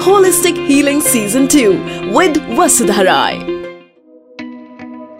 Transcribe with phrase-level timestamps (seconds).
[0.00, 3.38] Holistic Healing Season 2 with Vasudha Rai.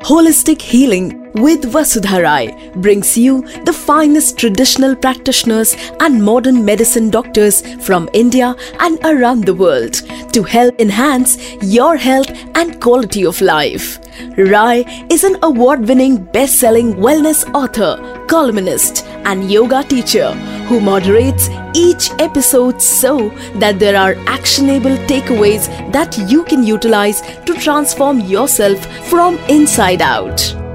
[0.00, 7.60] Holistic Healing with Vasudha Rai brings you the finest traditional practitioners and modern medicine doctors
[7.84, 9.94] from India and around the world
[10.32, 13.98] to help enhance your health and quality of life.
[14.38, 20.32] Rai is an award winning best selling wellness author, columnist, and yoga teacher
[20.68, 27.54] who moderates each episode so that there are actionable takeaways that you can utilize to
[27.54, 30.65] transform yourself from inside out.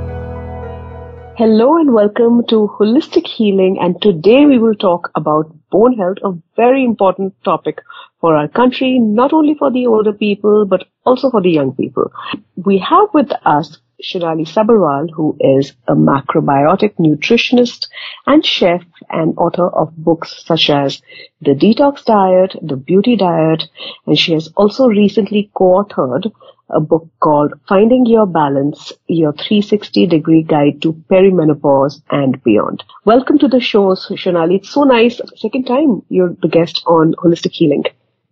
[1.41, 6.33] Hello and welcome to Holistic Healing and today we will talk about bone health, a
[6.55, 7.79] very important topic
[8.19, 12.11] for our country, not only for the older people, but also for the young people.
[12.55, 17.87] We have with us Shonali Sabherwal who is a macrobiotic nutritionist
[18.27, 21.01] and chef and author of books such as
[21.41, 23.63] The Detox Diet, The Beauty Diet,
[24.05, 26.31] and she has also recently co-authored
[26.73, 32.83] a book called Finding Your Balance, Your 360 Degree Guide to Perimenopause and Beyond.
[33.05, 34.57] Welcome to the show, Shonali.
[34.57, 35.19] It's so nice.
[35.35, 37.83] Second time you're the guest on Holistic Healing.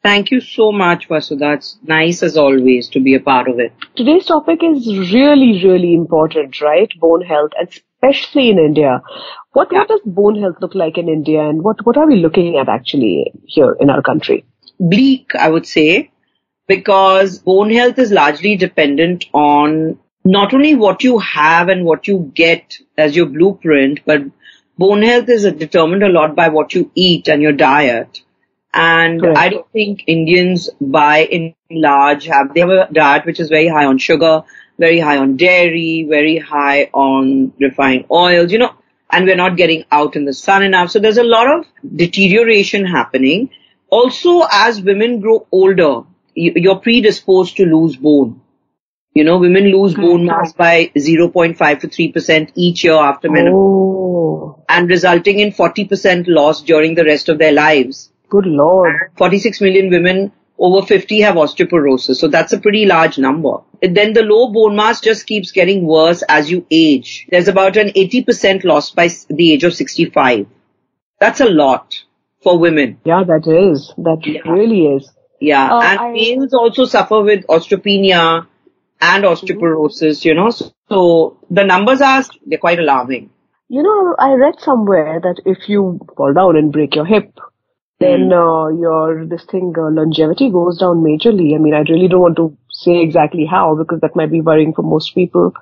[0.02, 1.56] Thank you so much, Vasudha.
[1.56, 3.74] It's nice as always to be a part of it.
[3.98, 6.90] Today's topic is really, really important, right?
[7.00, 9.02] Bone health, and especially in India.
[9.52, 9.80] What, yeah.
[9.80, 12.70] what does bone health look like in India and what, what are we looking at
[12.70, 14.46] actually here in our country?
[14.80, 16.12] Bleak, I would say
[16.70, 22.32] because bone health is largely dependent on not only what you have and what you
[22.36, 24.22] get as your blueprint, but
[24.78, 28.22] bone health is determined a lot by what you eat and your diet.
[28.72, 29.36] And right.
[29.36, 33.68] I don't think Indians by in large have, they have a diet which is very
[33.68, 34.44] high on sugar,
[34.78, 38.76] very high on dairy, very high on refined oils, you know,
[39.10, 40.92] and we're not getting out in the sun enough.
[40.92, 43.50] So there's a lot of deterioration happening.
[43.90, 46.04] Also, as women grow older,
[46.40, 48.42] you're predisposed to lose bone.
[49.14, 50.02] You know, women lose mm-hmm.
[50.02, 53.54] bone mass by 0.5 to 3% each year after menopause.
[53.54, 54.64] Oh.
[54.70, 58.12] And resulting in 40% loss during the rest of their lives.
[58.30, 58.94] Good lord.
[59.18, 62.18] 46 million women over 50 have osteoporosis.
[62.18, 63.58] So that's a pretty large number.
[63.82, 67.28] Then the low bone mass just keeps getting worse as you age.
[67.30, 70.48] There's about an 80% loss by the age of 65.
[71.20, 71.96] That's a lot
[72.44, 73.00] for women.
[73.06, 73.94] Yeah, that is.
[73.98, 74.50] That yeah.
[74.52, 75.12] really is.
[75.40, 78.46] Yeah, uh, and I, males also suffer with osteopenia
[79.02, 80.50] and osteoporosis, you know.
[80.50, 83.30] So, so the numbers are they're quite alarming.
[83.70, 87.32] You know, I read somewhere that if you fall down and break your hip,
[88.00, 88.34] then hmm.
[88.34, 91.54] uh, your this thing uh, longevity goes down majorly.
[91.56, 94.74] I mean, I really don't want to say exactly how because that might be worrying
[94.74, 95.54] for most people,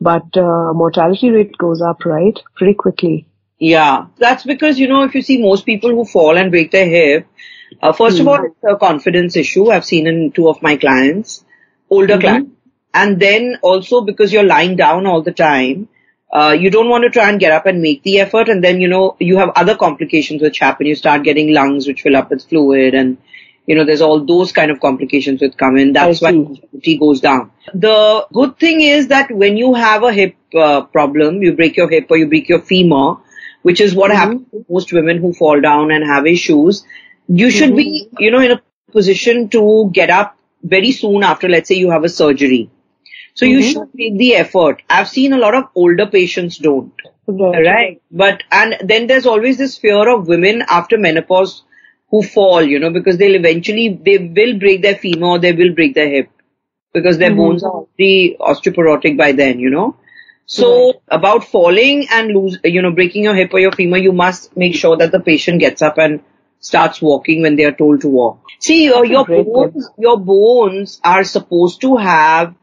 [0.00, 3.26] but uh, mortality rate goes up, right, pretty quickly.
[3.58, 6.88] Yeah, that's because you know if you see most people who fall and break their
[6.88, 7.26] hip,
[7.82, 8.28] uh, first mm-hmm.
[8.28, 8.46] of all, hmm.
[8.46, 11.44] it's a confidence issue I've seen in two of my clients,
[11.90, 12.20] older mm-hmm.
[12.20, 12.50] clients.
[12.92, 15.88] And then also because you're lying down all the time,
[16.32, 18.48] uh, you don't want to try and get up and make the effort.
[18.48, 20.86] And then, you know, you have other complications which happen.
[20.86, 23.18] You start getting lungs which fill up with fluid and,
[23.66, 25.92] you know, there's all those kind of complications which come in.
[25.92, 26.32] That's why
[26.82, 27.50] T goes down.
[27.72, 31.88] The good thing is that when you have a hip uh, problem, you break your
[31.88, 33.16] hip or you break your femur,
[33.62, 34.18] which is what mm-hmm.
[34.18, 36.84] happens to most women who fall down and have issues
[37.28, 37.76] you should mm-hmm.
[37.76, 38.62] be, you know, in a
[38.92, 42.70] position to get up very soon after, let's say you have a surgery.
[43.34, 43.54] So mm-hmm.
[43.54, 44.82] you should make the effort.
[44.88, 46.92] I've seen a lot of older patients don't.
[47.26, 47.66] Right.
[47.66, 48.02] right.
[48.10, 51.62] But, and then there's always this fear of women after menopause
[52.10, 55.74] who fall, you know, because they'll eventually, they will break their femur or they will
[55.74, 56.30] break their hip
[56.92, 57.38] because their mm-hmm.
[57.38, 59.96] bones are already osteoporotic by then, you know.
[60.46, 60.94] So right.
[61.08, 64.74] about falling and lose, you know, breaking your hip or your femur, you must make
[64.74, 66.22] sure that the patient gets up and
[66.64, 68.40] starts walking when they are told to walk.
[68.58, 72.54] See, uh, your bones, your bones are supposed to have,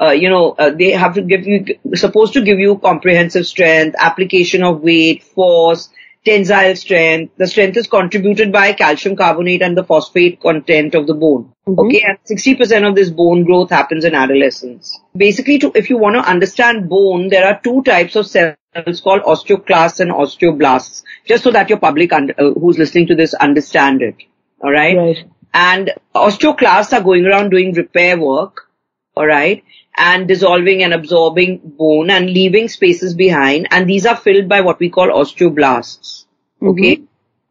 [0.00, 3.96] uh, you know, uh, they have to give you, supposed to give you comprehensive strength,
[3.98, 5.88] application of weight, force,
[6.26, 7.34] tensile strength.
[7.38, 11.52] The strength is contributed by calcium carbonate and the phosphate content of the bone.
[11.66, 11.80] Mm-hmm.
[11.80, 14.98] Okay, and 60% of this bone growth happens in adolescence.
[15.16, 19.22] Basically, to, if you want to understand bone, there are two types of cells called
[19.22, 22.20] osteoclasts and osteoblasts just so that your public uh,
[22.60, 24.16] who's listening to this understand it.
[24.60, 24.96] All right?
[24.96, 25.24] right.
[25.54, 28.68] And osteoclasts are going around doing repair work.
[29.14, 29.64] All right.
[29.96, 33.68] And dissolving and absorbing bone and leaving spaces behind.
[33.70, 36.25] And these are filled by what we call osteoblasts.
[36.62, 36.68] Mm-hmm.
[36.68, 37.02] Okay.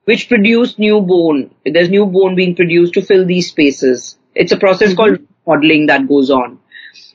[0.06, 1.52] Which produce new bone.
[1.66, 4.18] There's new bone being produced to fill these spaces.
[4.36, 4.98] It's a process mm-hmm.
[4.98, 6.60] called modeling that goes on.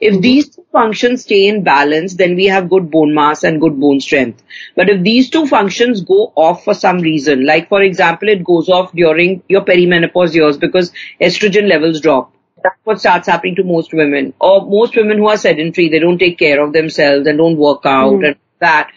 [0.01, 0.21] If mm-hmm.
[0.23, 4.01] these two functions stay in balance, then we have good bone mass and good bone
[4.01, 4.43] strength.
[4.75, 8.69] But if these two functions go off for some reason, like for example, it goes
[8.69, 12.35] off during your perimenopause years because estrogen levels drop.
[12.63, 14.35] That's what starts happening to most women.
[14.41, 17.87] Or most women who are sedentary, they don't take care of themselves and don't work
[17.87, 18.25] out mm-hmm.
[18.25, 18.91] and that.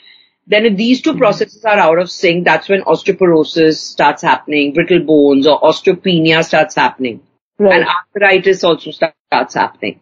[0.46, 1.20] Then if these 2 mm-hmm.
[1.20, 6.76] processes are out of sync, that's when osteoporosis starts happening, brittle bones or osteopenia starts
[6.76, 7.22] happening.
[7.58, 7.80] Right.
[7.80, 10.00] And arthritis also starts happening.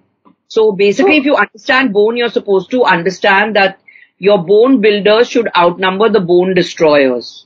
[0.47, 3.79] So basically, if you understand bone, you're supposed to understand that
[4.17, 7.45] your bone builders should outnumber the bone destroyers.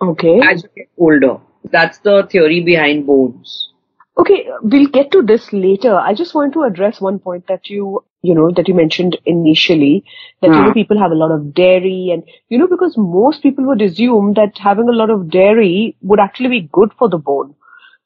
[0.00, 0.40] Okay.
[0.40, 1.38] As you get older.
[1.64, 3.71] That's the theory behind bones.
[4.18, 5.96] Okay, we'll get to this later.
[5.96, 10.04] I just want to address one point that you, you know, that you mentioned initially,
[10.42, 13.64] that, you know, people have a lot of dairy and, you know, because most people
[13.66, 17.54] would assume that having a lot of dairy would actually be good for the bone.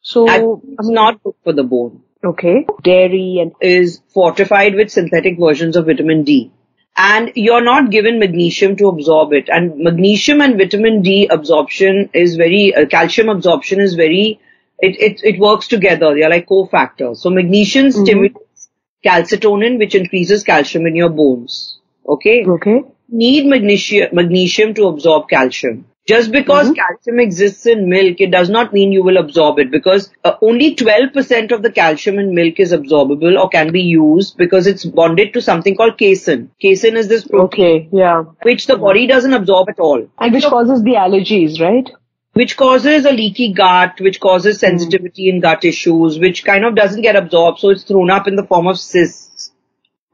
[0.00, 2.02] So, it's not good for the bone.
[2.24, 2.66] Okay.
[2.84, 6.52] Dairy and is fortified with synthetic versions of vitamin D.
[6.96, 9.48] And you're not given magnesium to absorb it.
[9.48, 14.40] And magnesium and vitamin D absorption is very, uh, calcium absorption is very,
[14.78, 16.14] it, it, it works together.
[16.14, 17.18] They're like cofactors.
[17.18, 18.04] So magnesium mm-hmm.
[18.04, 18.68] stimulates
[19.04, 21.78] calcitonin, which increases calcium in your bones.
[22.06, 22.44] Okay?
[22.46, 22.82] Okay.
[23.08, 25.86] Need magnesium, magnesium to absorb calcium.
[26.06, 26.74] Just because mm-hmm.
[26.74, 30.76] calcium exists in milk, it does not mean you will absorb it because uh, only
[30.76, 35.34] 12% of the calcium in milk is absorbable or can be used because it's bonded
[35.34, 36.52] to something called casein.
[36.62, 37.46] Casein is this protein.
[37.46, 38.22] Okay, yeah.
[38.42, 40.06] Which the body doesn't absorb at all.
[40.18, 41.90] And which causes the allergies, right?
[42.36, 44.60] Which causes a leaky gut, which causes mm.
[44.60, 45.34] sensitivity mm.
[45.34, 48.44] in gut issues, which kind of doesn't get absorbed, so it's thrown up in the
[48.44, 49.52] form of cysts.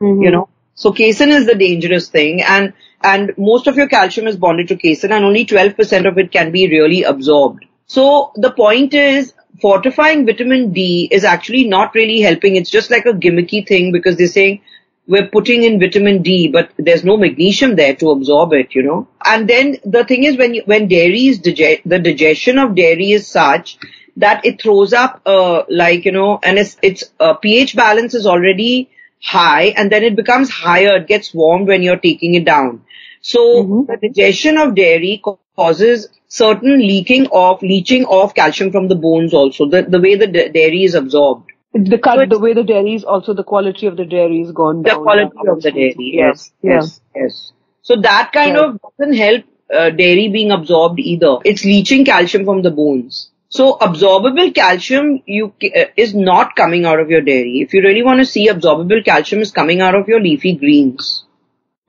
[0.00, 0.22] Mm-hmm.
[0.22, 0.48] You know?
[0.74, 2.72] So casein is the dangerous thing and
[3.02, 6.52] and most of your calcium is bonded to casein and only 12% of it can
[6.52, 7.64] be really absorbed.
[7.86, 12.56] So the point is fortifying vitamin D is actually not really helping.
[12.56, 14.62] It's just like a gimmicky thing because they're saying
[15.06, 19.08] we're putting in vitamin D, but there's no magnesium there to absorb it, you know.
[19.24, 23.12] And then the thing is when you, when dairy is digest, the digestion of dairy
[23.12, 23.78] is such
[24.16, 28.26] that it throws up, uh, like, you know, and its, its uh, pH balance is
[28.26, 28.90] already
[29.22, 30.96] high and then it becomes higher.
[30.96, 32.84] It gets warmed when you're taking it down.
[33.22, 33.92] So mm-hmm.
[33.92, 35.22] the digestion of dairy
[35.56, 40.26] causes certain leaking of, leaching of calcium from the bones also, the, the way the
[40.26, 41.51] dairy is absorbed.
[41.74, 44.82] The, so the way the dairy is also the quality of the dairy is gone
[44.82, 44.98] the down.
[44.98, 46.74] The quality of the dairy, yes, yeah.
[46.74, 47.52] yes, yes.
[47.80, 51.38] So that kind of doesn't help uh, dairy being absorbed either.
[51.44, 53.30] It's leaching calcium from the bones.
[53.48, 57.60] So absorbable calcium you uh, is not coming out of your dairy.
[57.60, 61.24] If you really want to see absorbable calcium is coming out of your leafy greens.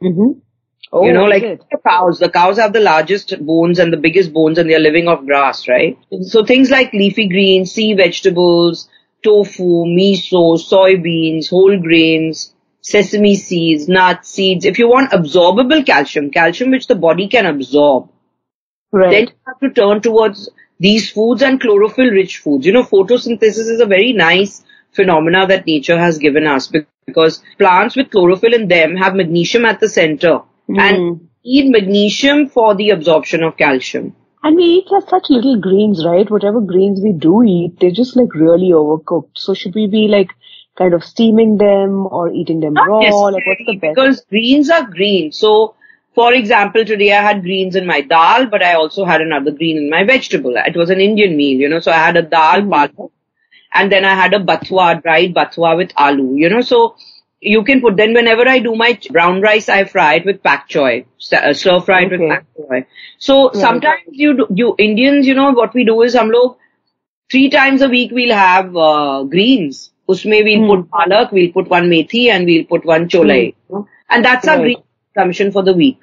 [0.01, 0.39] Mm-hmm.
[0.91, 4.31] Oh, you know, like the cows, the cows have the largest bones and the biggest
[4.31, 5.97] bones and they're living off grass, right?
[6.11, 6.23] Mm-hmm.
[6.23, 8.89] So things like leafy greens, sea vegetables,
[9.23, 14.65] tofu, miso, soybeans, whole grains, sesame seeds, nuts, seeds.
[14.65, 18.09] If you want absorbable calcium, calcium which the body can absorb,
[18.91, 19.11] right.
[19.11, 20.49] then you have to turn towards
[20.79, 22.65] these foods and chlorophyll rich foods.
[22.65, 26.71] You know, photosynthesis is a very nice phenomena that nature has given us
[27.05, 30.79] because plants with chlorophyll in them have magnesium at the center mm.
[30.79, 34.15] and need magnesium for the absorption of calcium.
[34.43, 36.29] And we eat like such little greens, right?
[36.29, 39.37] Whatever greens we do eat, they're just like really overcooked.
[39.37, 40.31] So should we be like
[40.77, 42.99] kind of steaming them or eating them Not raw?
[42.99, 43.95] Like what's the best?
[43.95, 45.31] Because greens are green.
[45.31, 45.75] So
[46.13, 49.77] for example, today I had greens in my dal, but I also had another green
[49.77, 50.53] in my vegetable.
[50.55, 53.05] It was an Indian meal, you know, so I had a dal, mm-hmm.
[53.73, 56.95] and then I had a bathwa, dried bathwa with aloo, you know, so
[57.43, 60.69] you can put, then whenever I do my brown rice, I fry it with pak
[60.69, 62.17] choy, uh, stir fried okay.
[62.17, 62.85] with pak choy.
[63.17, 63.55] So right.
[63.55, 66.57] sometimes you, do, you Indians, you know, what we do is hum log,
[67.31, 69.91] three times a week we'll have uh, greens.
[70.09, 70.67] Usme we'll mm.
[70.67, 73.55] put palak, we'll put one methi and we'll put one cholai.
[73.69, 73.87] Mm.
[74.09, 74.57] And that's right.
[74.57, 74.83] our green
[75.13, 75.99] consumption for the week.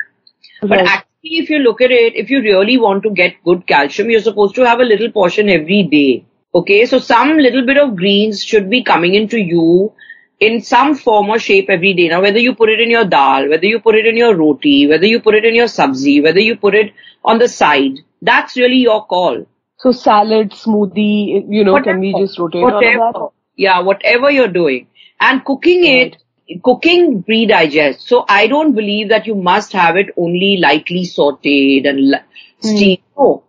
[0.62, 0.70] Right.
[0.70, 4.10] But actually if you look at it, if you really want to get good calcium,
[4.10, 6.26] you're supposed to have a little portion every day.
[6.52, 9.92] Okay, so some little bit of greens should be coming into you
[10.40, 12.08] in some form or shape every day.
[12.08, 14.86] Now, whether you put it in your dal, whether you put it in your roti,
[14.86, 16.94] whether you put it in your sabzi, whether you put it
[17.24, 19.46] on the side, that's really your call.
[19.76, 23.28] So salad, smoothie, you know, whatever, can we just rotate whatever, all of that?
[23.56, 24.88] Yeah, whatever you're doing.
[25.20, 26.16] And cooking right.
[26.48, 28.08] it, cooking pre-digest.
[28.08, 32.14] So I don't believe that you must have it only lightly sauteed and
[32.60, 32.98] steamed.
[32.98, 33.18] Mm.
[33.18, 33.44] No.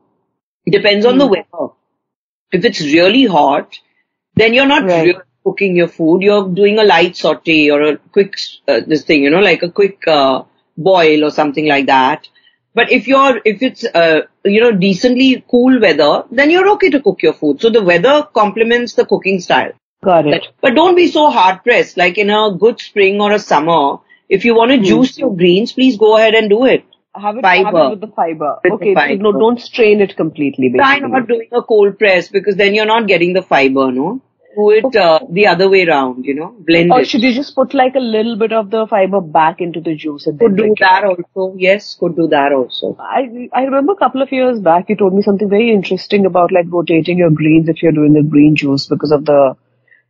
[0.66, 1.10] It depends mm.
[1.10, 1.32] on the hmm.
[1.32, 1.74] weather.
[2.52, 3.80] If it's really hot,
[4.36, 5.06] then you're not right.
[5.06, 8.36] really cooking your food, you're doing a light saute or a quick,
[8.68, 10.44] uh, this thing, you know, like a quick, uh,
[10.78, 12.28] boil or something like that.
[12.74, 17.02] But if you're, if it's, uh, you know, decently cool weather, then you're okay to
[17.02, 17.62] cook your food.
[17.62, 19.74] So the weather complements the cooking style.
[20.04, 20.48] Got it.
[20.62, 21.98] But don't be so hard pressed.
[21.98, 23.98] Like in a good spring or a summer,
[24.30, 26.86] if you want to juice your greens, please go ahead and do it.
[27.14, 28.60] Have it, have it with the fiber.
[28.64, 29.24] With the okay, fiber.
[29.24, 30.72] So no, don't strain it completely.
[30.72, 34.22] Try not doing a cold press because then you're not getting the fiber, no?
[34.56, 37.08] Do it uh, the other way round, you know, blend Or it.
[37.08, 40.28] should you just put like a little bit of the fiber back into the juice
[40.28, 40.84] and Could do drink it?
[40.84, 41.56] that also.
[41.58, 42.98] Yes, could do that also.
[43.00, 46.52] I I remember a couple of years back you told me something very interesting about
[46.52, 49.56] like rotating your greens if you're doing a green juice because of the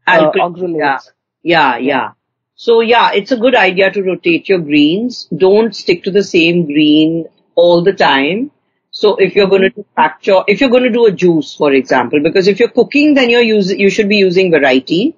[0.08, 1.12] uh, oxalates.
[1.44, 2.12] Yeah, yeah.
[2.56, 5.28] So yeah, it's a good idea to rotate your greens.
[5.36, 8.52] Don't stick to the same green all the time.
[8.92, 11.72] So if you're going to do factor, if you're going to do a juice, for
[11.74, 15.16] example, because if you're cooking, then you're using, you should be using variety.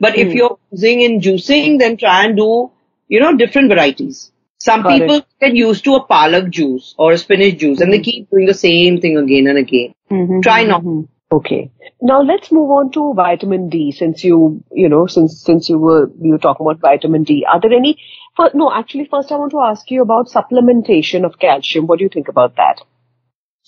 [0.00, 2.70] But if you're using in juicing, then try and do,
[3.08, 4.32] you know, different varieties.
[4.58, 5.00] Some Got it.
[5.00, 8.46] people get used to a palak juice or a spinach juice and they keep doing
[8.46, 9.94] the same thing again and again.
[10.10, 10.82] Mhm, Try not.
[10.82, 11.08] mhm.
[11.32, 11.70] Okay.
[12.02, 16.10] Now let's move on to vitamin D since you, you know, since, since you were,
[16.20, 17.46] you were talking about vitamin D.
[17.50, 17.98] Are there any,
[18.36, 21.86] for, no, actually first I want to ask you about supplementation of calcium.
[21.86, 22.80] What do you think about that?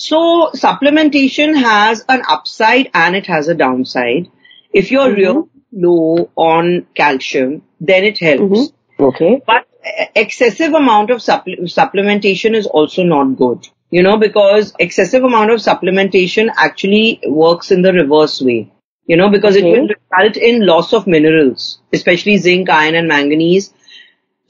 [0.03, 4.31] So supplementation has an upside and it has a downside.
[4.73, 5.21] If you're Mm-hmm.
[5.21, 8.43] real low on calcium, then it helps.
[8.43, 9.05] Mm-hmm.
[9.05, 9.43] Okay.
[9.47, 9.69] But
[10.17, 13.69] excessive amount of supple- supplementation is also not good.
[13.91, 18.73] You know, because excessive amount of supplementation actually works in the reverse way.
[19.07, 23.73] You know, because it will result in loss of minerals, especially zinc, iron and manganese.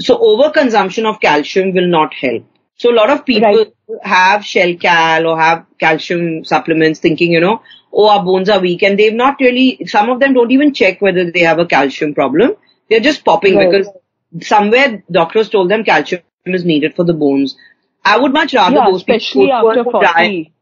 [0.01, 2.45] So overconsumption of calcium will not help.
[2.77, 3.73] So a lot of people Right.
[4.03, 8.99] Have Shelcal or have calcium supplements thinking, you know, oh, our bones are weak and
[8.99, 12.55] they've not really, some of them don't even check whether they have a calcium problem.
[12.89, 13.71] They're just popping Right.
[13.71, 13.89] because
[14.41, 17.57] somewhere doctors told them calcium is needed for the bones.
[18.05, 20.15] I would much rather Yeah, those people especially go after towards a diet.
[20.15, 20.53] 40.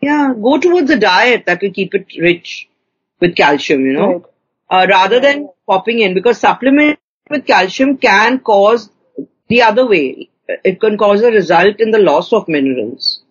[0.00, 2.68] Yeah, go towards a diet that will keep it rich
[3.20, 4.22] with calcium, you know, Right.
[4.70, 6.98] uh, rather than popping in because supplement
[7.30, 8.90] with calcium can cause
[9.48, 10.28] the other way.
[10.64, 13.22] It can cause a result in the loss of minerals.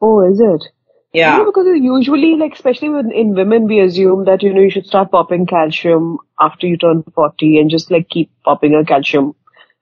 [0.00, 0.72] Oh, is it?
[1.12, 1.36] Yeah.
[1.36, 4.70] You know, because usually, like, especially with, in women, we assume that, you know, you
[4.70, 9.34] should start popping calcium after you turn 40 and just like keep popping a calcium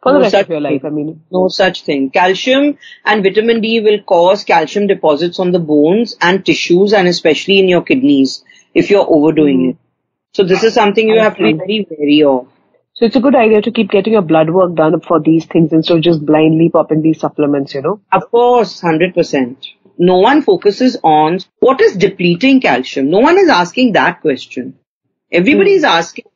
[0.03, 0.85] for the rest of your life.
[0.85, 2.11] I mean, No such thing.
[2.11, 7.61] Calcium and vitamin D will cause calcium deposits on the bones and tissues and especially
[7.61, 8.45] in your kidneys
[8.75, 9.71] if you're overdoing hmm.
[9.71, 9.77] it.
[10.33, 12.49] So this is something you have to be very wary of.
[13.01, 15.73] So it's a good idea to keep getting your blood work done for these things
[15.73, 18.03] instead of just blindly popping these supplements, you know?
[18.13, 19.57] Of course, 100%.
[19.97, 23.09] No one focuses on what is depleting calcium.
[23.09, 24.79] No one is asking that question.
[25.33, 25.89] Everybody is hmm.
[25.89, 26.27] asking,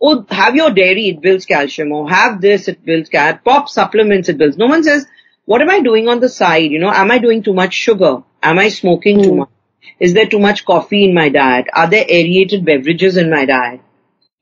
[0.00, 4.30] oh, have your dairy, it builds calcium, or have this, it builds calcium, pop supplements,
[4.30, 4.56] it builds.
[4.56, 5.04] No one says,
[5.44, 6.70] what am I doing on the side?
[6.70, 8.22] You know, am I doing too much sugar?
[8.42, 9.38] Am I smoking too hmm.
[9.40, 9.50] much?
[9.98, 11.66] Is there too much coffee in my diet?
[11.74, 13.82] Are there aerated beverages in my diet?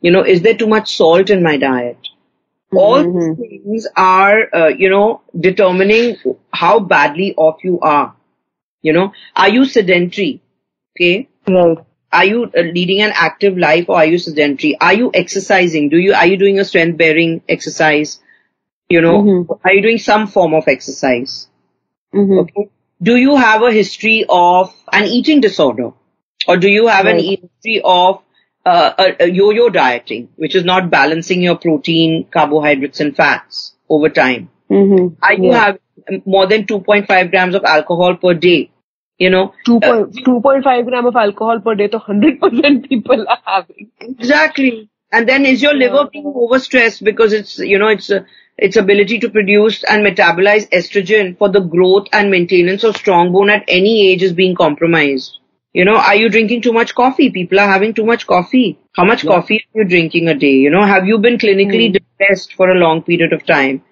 [0.00, 1.98] You know, is there too much salt in my diet?
[2.72, 6.16] All these things are, uh, you know, determining
[6.52, 8.14] how badly off you are.
[8.82, 10.42] You know, are you sedentary?
[10.96, 11.28] Okay.
[11.48, 11.78] Right.
[12.12, 14.76] Are you uh, leading an active life or are you sedentary?
[14.80, 15.88] Are you exercising?
[15.88, 18.20] Do you, are you doing a strength bearing exercise?
[18.88, 19.58] You know, Mhm.
[19.64, 21.48] are you doing some form of exercise?
[22.14, 22.38] Mm-hmm.
[22.40, 22.70] Okay.
[23.02, 25.92] Do you have a history of an eating disorder?
[26.46, 28.22] Or do you have an history of
[28.68, 34.08] uh, a, a yo-yo dieting, which is not balancing your protein, carbohydrates and fats over
[34.08, 34.50] time?
[34.70, 35.14] Mm-hmm.
[35.22, 35.78] Are you have
[36.26, 38.70] more than 2.5 grams of alcohol per day?
[39.18, 42.40] You know, Two uh, point two point five gram of alcohol per day, so hundred
[42.40, 43.90] percent people are having.
[44.00, 44.90] exactly.
[45.10, 48.20] And then is your liver being overstressed because it's, you know, it's, uh,
[48.58, 53.50] its ability to produce and metabolize estrogen for the growth and maintenance of strong bone
[53.50, 55.38] at any age is being compromised.
[55.72, 57.30] You know, are you drinking too much coffee?
[57.30, 58.78] People are having too much coffee.
[58.96, 60.52] How much coffee are you drinking a day?
[60.54, 63.82] You know, have you been clinically depressed for a long period of time?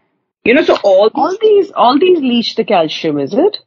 [0.44, 3.58] You know, so all these All these, all these leach the calcium, is it?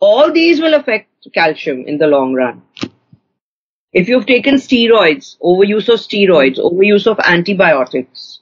[0.00, 2.62] all these will affect calcium in the long run.
[3.92, 8.40] If you've taken steroids, overuse of steroids, overuse of antibiotics,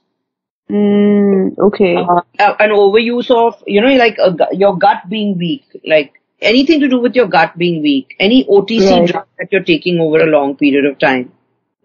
[0.69, 1.95] Mm, okay.
[1.95, 2.21] uh,
[2.59, 6.99] an overuse of, you know, like a, your gut being weak, like anything to do
[6.99, 9.07] with your gut being weak, any OTC Right.
[9.09, 11.31] drug that you're taking over a long period of time.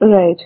[0.01, 0.41] right.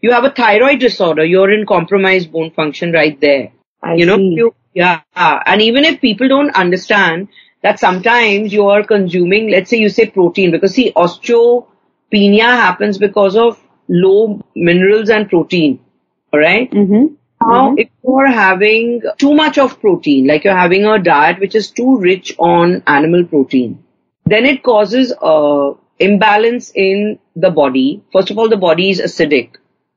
[0.00, 3.52] You have a thyroid disorder, you're in compromised bone function right there.
[3.82, 4.34] I you know, see.
[4.36, 5.00] you, yeah.
[5.14, 7.28] And even if people don't understand
[7.62, 13.36] that sometimes you are consuming, let's say you say protein, because see, osteopenia happens because
[13.36, 15.78] of low minerals and protein.
[16.34, 16.70] Alright?
[16.72, 17.14] Mm-hmm.
[17.46, 21.70] Now, if you're having too much of protein, like you're having a diet which is
[21.70, 23.82] too rich on animal protein,
[24.26, 28.02] then it causes a imbalance in the body.
[28.12, 29.50] First of all, the body is acidic.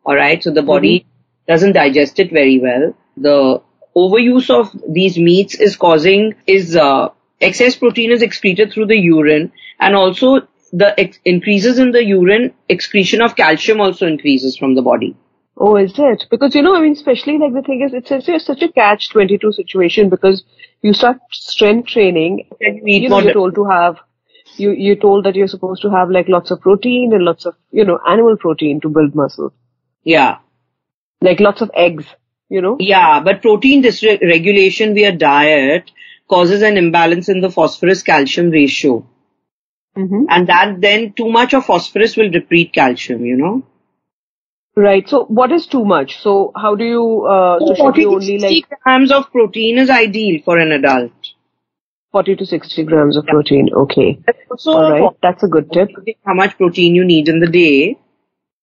[0.06, 1.52] Alright, so the body Mm-hmm.
[1.54, 2.94] doesn't digest it very well.
[3.18, 3.62] The
[3.96, 7.10] overuse of these meats is causing, is, uh,
[7.42, 12.54] excess protein is excreted through the urine and also the ex- increases in the urine
[12.70, 15.16] excretion of calcium also increases from the body.
[15.58, 16.26] Oh, is it?
[16.30, 18.72] Because, you know, I mean, especially like the thing is, it's such a, such a
[18.72, 20.44] catch-22 situation because
[20.82, 23.96] you start strength training and you eat you know, you're told to have,
[24.58, 27.56] you, you're told that you're supposed to have like lots of protein and lots of,
[27.72, 29.54] you know, animal protein to build muscle.
[30.04, 30.40] Yeah.
[31.22, 32.06] Like lots of eggs,
[32.50, 32.76] you know?
[32.80, 35.90] Yeah, but protein dysregulation via diet
[36.30, 39.08] causes an imbalance in the phosphorus calcium ratio.
[39.96, 43.64] hmm And that then too much of phosphorus will deplete calcium, you know.
[44.76, 45.08] Right.
[45.08, 46.20] So what is too much?
[46.22, 49.32] So how do you, uh, so should 40 you to only 60 like grams of
[49.32, 51.14] protein is ideal for an adult.
[52.12, 53.70] 40 to 60 grams of protein?
[53.74, 54.20] Okay.
[54.52, 55.18] Also, Alright.
[55.22, 55.90] That's a good tip.
[56.26, 57.98] how much protein you need in the day.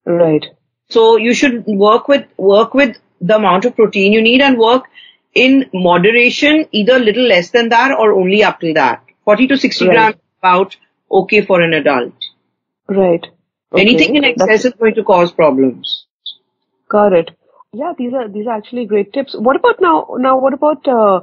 [0.04, 0.44] Right.
[0.90, 4.84] So you should work with, work with the amount of protein you need and work
[5.34, 9.02] in moderation, either little less than that or only up till that.
[9.24, 9.94] 40 to 60 Right.
[9.94, 10.76] grams about
[11.10, 12.12] okay for an adult.
[12.88, 13.26] Right.
[13.72, 13.80] Okay.
[13.82, 16.06] Anything in That's- excess is going to cause problems.
[16.88, 17.30] Got it.
[17.72, 19.34] Yeah, these are these are actually great tips.
[19.34, 20.08] What about now?
[20.18, 21.20] Now, what about uh,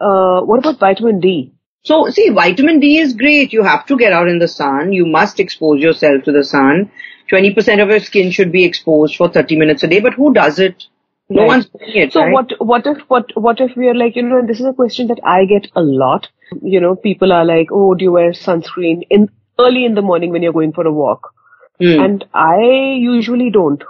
[0.00, 1.54] uh, what about vitamin D?
[1.84, 3.52] So see, vitamin D is great.
[3.54, 4.92] You have to get out in the sun.
[4.92, 6.90] You must expose yourself to the sun.
[7.32, 10.58] 20% of your skin should be exposed for 30 minutes a day, but who does
[10.58, 10.84] it?
[11.30, 11.48] No Right.
[11.48, 12.12] one's doing it.
[12.12, 12.32] So right?
[12.32, 14.38] what what if what what if we are like you know?
[14.38, 16.28] And this is a question that I get a lot.
[16.62, 19.28] You know, people are like, "Oh, do you wear sunscreen in
[19.58, 21.32] early in the morning when you're going for a walk?"
[21.80, 22.00] Hmm.
[22.00, 22.60] And I
[22.98, 23.82] usually don't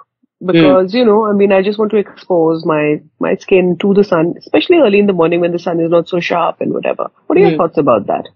[0.45, 4.05] because you know, I mean, I just want to expose my my skin to the
[4.05, 7.09] sun, especially early in the morning when the sun is not so sharp and whatever.
[7.27, 7.57] What are your Hmm.
[7.57, 8.29] thoughts about that?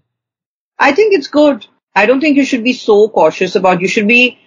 [0.79, 1.65] I think it's good.
[1.95, 4.39] I don't think you should be so cautious about, you should be,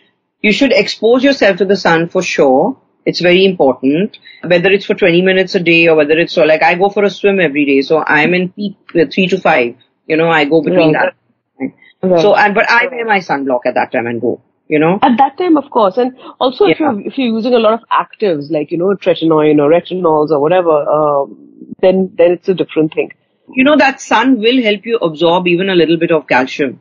[0.43, 2.77] you should expose yourself to the sun for sure.
[3.05, 4.19] It's very important.
[4.45, 7.05] Whether it's for 20 minutes a day or whether it's so like I go for
[7.05, 7.83] a swim every day.
[7.83, 9.77] So I'm in peak uh, three to five.
[10.09, 11.13] You know, I go between Right.
[11.61, 11.73] that.
[12.03, 12.21] Right.
[12.21, 14.99] So, and, but I wear my sunblock at that time and go, you know.
[15.03, 17.81] At that time, of course, and also if you're if you're using a lot of
[17.91, 21.37] actives like you know tretinoin or retinols or whatever, um,
[21.81, 23.11] then then it's a different thing.
[23.59, 26.81] you know that sun will help you absorb even a little bit of calcium.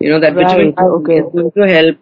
[0.00, 1.18] You know that vitamin Right, okay.
[1.18, 1.96] is going to help.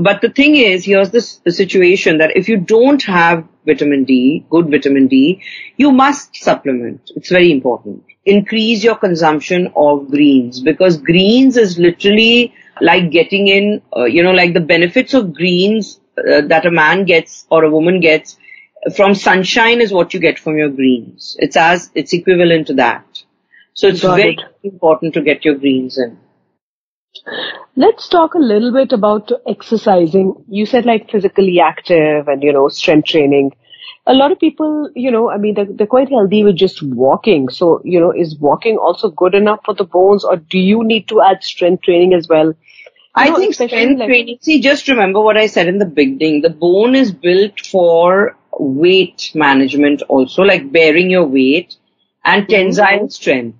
[0.00, 4.46] But the thing is, here's this the situation that if you don't have vitamin D,
[4.50, 5.42] good vitamin D,
[5.76, 7.10] you must supplement.
[7.14, 8.04] It's very important.
[8.24, 14.32] Increase your consumption of greens because greens is literally like getting in, uh, you know,
[14.32, 18.36] like the benefits of greens uh, that a man gets or a woman gets
[18.96, 21.36] from sunshine is what you get from your greens.
[21.38, 23.22] It's as, it's equivalent to that.
[23.74, 24.40] So it's Got very it.
[24.64, 26.18] important to get your greens in.
[27.76, 30.44] Let's talk a little bit about exercising.
[30.48, 33.52] You said like physically active and you know strength training.
[34.06, 37.48] A lot of people, you know, I mean, they're, they're quite healthy with just walking.
[37.48, 41.08] So, you know, is walking also good enough for the bones, or do you need
[41.08, 42.46] to add strength training as well?
[42.48, 42.54] You
[43.14, 46.40] I know, think strength like- training, see, just remember what I said in the beginning.
[46.42, 51.76] The bone is built for weight management also, like bearing your weight
[52.24, 53.58] and tensile strength,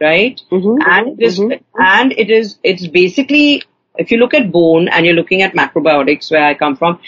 [0.00, 0.40] right?
[0.50, 1.60] Mhm, And it is, mhm.
[1.78, 3.62] and it is, it's basically,
[3.96, 6.98] if you look at bone and you're looking at macrobiotics where I come from,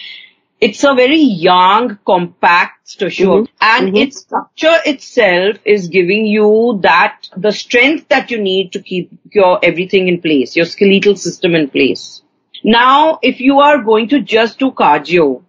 [0.60, 3.96] it's a very young, compact tissue Mhm, and mhm.
[3.96, 9.58] its structure itself is giving you that, the strength that you need to keep your
[9.62, 12.22] everything in place, your skeletal system in place.
[12.64, 15.42] Now, if you are going to just do cardio,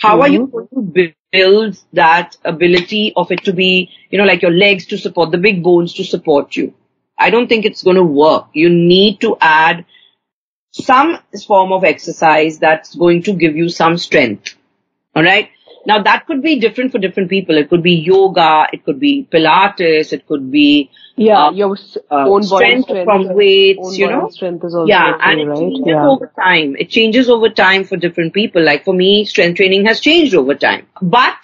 [0.00, 0.52] how are you Mhm.
[0.52, 1.52] going to build
[1.92, 5.62] that ability of it to be, you know, like your legs to support, the big
[5.62, 6.74] bones to support you?
[7.18, 8.46] I don't think it's going to work.
[8.52, 9.84] You need to add
[10.84, 14.54] some form of exercise that's going to give you some strength.
[15.16, 15.50] Alright?
[15.86, 17.56] Now that could be different for different people.
[17.56, 21.76] It could be yoga, it could be Pilates, it could be Yeah, uh, your
[22.10, 24.28] uh, own body strength strength from weights, you know?
[24.28, 25.58] strength is also yeah, okay, and it right?
[25.58, 26.08] changes Yeah.
[26.08, 26.76] over time.
[26.78, 28.62] It changes over time for different people.
[28.62, 30.86] Like for me, strength training has changed over time.
[31.00, 31.36] But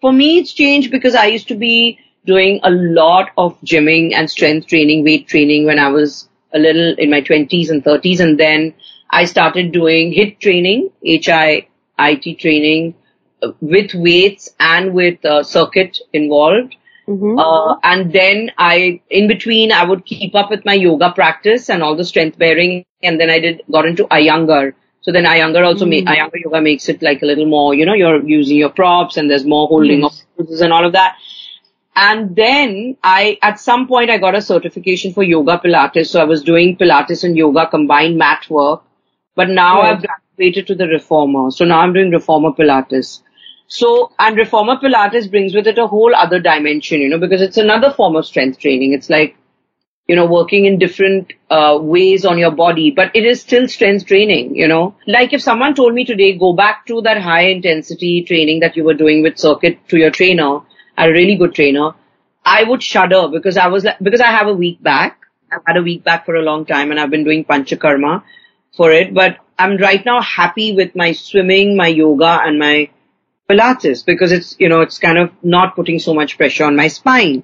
[0.00, 4.28] for me, it's changed because I used to be doing a lot of gymming and
[4.30, 8.20] strength training, weight training when I was a little in my 20s and 30s.
[8.20, 8.74] And then
[9.10, 12.94] I started doing HIIT training, H-I-I-T training
[13.42, 16.74] uh, with weights and with uh, circuit involved.
[17.08, 17.38] Mhm.
[17.38, 21.82] Uh, and then I, in between, I would keep up with my yoga practice and
[21.82, 22.84] all the strength bearing.
[23.02, 24.72] And then I did, got into Iyengar.
[25.02, 27.94] So then Iyengar also make, Iyengar yoga makes it like a little more, you know,
[27.94, 31.16] you're using your props and there's more holding of poses and all of that.
[31.96, 36.08] And then I, at some point, I got a certification for yoga Pilates.
[36.08, 38.82] So I was doing Pilates and yoga combined mat work
[39.36, 39.96] But now right.
[39.96, 40.04] I've
[40.36, 41.50] graduated to the reformer.
[41.52, 43.22] So now I'm doing reformer Pilates.
[43.68, 47.58] So, and reformer Pilates brings with it a whole other dimension, you know, because it's
[47.58, 48.92] another form of strength training.
[48.94, 49.36] It's like,
[50.08, 54.06] you know, working in different uh, ways on your body, but it is still strength
[54.06, 54.94] training, you know.
[55.06, 58.84] Like if someone told me today, go back to that high intensity training that you
[58.84, 60.60] were doing with circuit to your trainer,
[60.96, 61.92] a really good trainer,
[62.44, 65.20] I would shudder because I was like, because I have a week back.
[65.52, 68.22] I've had a week back for a long time and I've been doing panchakarma
[68.76, 72.90] for it, but I'm right now happy with my swimming, my yoga and my
[73.48, 76.88] Pilates because it's, you know, it's kind of not putting so much pressure on my
[76.88, 77.42] spine.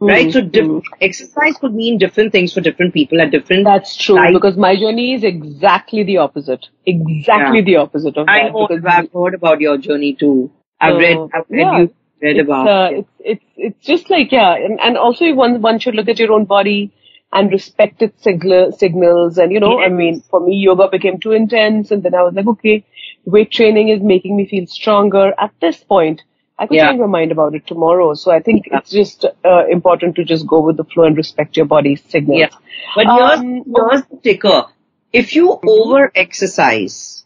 [0.00, 0.06] Mm-hmm.
[0.06, 0.32] Right?
[0.32, 0.94] So mm-hmm.
[1.00, 5.14] exercise could mean different things for different people at different That's true because my journey
[5.14, 6.66] is exactly the opposite.
[6.86, 7.64] Exactly yeah.
[7.64, 8.52] the opposite of I that.
[8.52, 10.50] know, I've heard about your journey too.
[10.80, 12.98] I've read, I've read yeah, you read it's, about uh, it.
[12.98, 16.32] It's, it's, it's just like, yeah, and, and also one, one should look at your
[16.32, 16.92] own body
[17.32, 19.36] and respect its signal, signals.
[19.38, 19.90] And, you know, yes.
[19.90, 21.90] I mean, for me, yoga became too intense.
[21.90, 22.86] And then I was like, okay,
[23.24, 25.34] weight training is making me feel stronger.
[25.38, 26.22] At this point,
[26.58, 26.88] I could yeah.
[26.88, 28.14] change my mind about it tomorrow.
[28.14, 28.78] So I think yeah.
[28.78, 32.38] it's just uh, important to just go with the flow and respect your body's signals.
[32.40, 32.48] Yeah.
[32.96, 34.64] But here's, um, here's the ticker.
[35.12, 35.68] If you mm-hmm.
[35.68, 37.24] over exercise,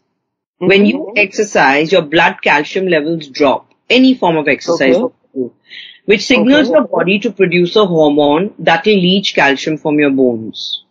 [0.61, 0.67] mm-hmm.
[0.67, 1.17] when you mm-hmm.
[1.17, 3.72] exercise, your blood calcium levels drop.
[3.89, 4.95] Any form of exercise.
[4.95, 5.53] Okay.
[6.05, 6.73] Which signals okay.
[6.73, 10.83] your body to produce a hormone that will leach calcium from your bones.